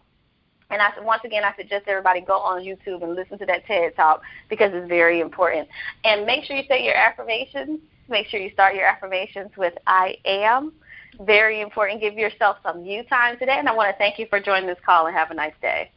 And 0.71 0.81
I 0.81 0.91
once 1.01 1.21
again, 1.25 1.43
I 1.43 1.53
suggest 1.55 1.87
everybody 1.87 2.21
go 2.21 2.37
on 2.37 2.63
YouTube 2.63 3.03
and 3.03 3.13
listen 3.13 3.37
to 3.39 3.45
that 3.45 3.65
TED 3.65 3.95
Talk 3.95 4.21
because 4.49 4.71
it's 4.73 4.87
very 4.87 5.19
important. 5.19 5.67
And 6.05 6.25
make 6.25 6.45
sure 6.45 6.55
you 6.55 6.63
say 6.67 6.83
your 6.83 6.95
affirmations. 6.95 7.81
Make 8.09 8.27
sure 8.27 8.39
you 8.39 8.51
start 8.51 8.75
your 8.75 8.85
affirmations 8.85 9.51
with 9.57 9.73
I 9.85 10.15
am. 10.25 10.73
Very 11.19 11.61
important. 11.61 12.01
Give 12.01 12.15
yourself 12.15 12.57
some 12.63 12.83
you 12.83 13.03
time 13.03 13.37
today. 13.37 13.57
And 13.57 13.69
I 13.69 13.75
want 13.75 13.93
to 13.93 13.97
thank 13.97 14.17
you 14.17 14.25
for 14.29 14.39
joining 14.39 14.67
this 14.67 14.79
call 14.85 15.07
and 15.07 15.15
have 15.15 15.29
a 15.29 15.33
nice 15.35 15.53
day. 15.61 15.91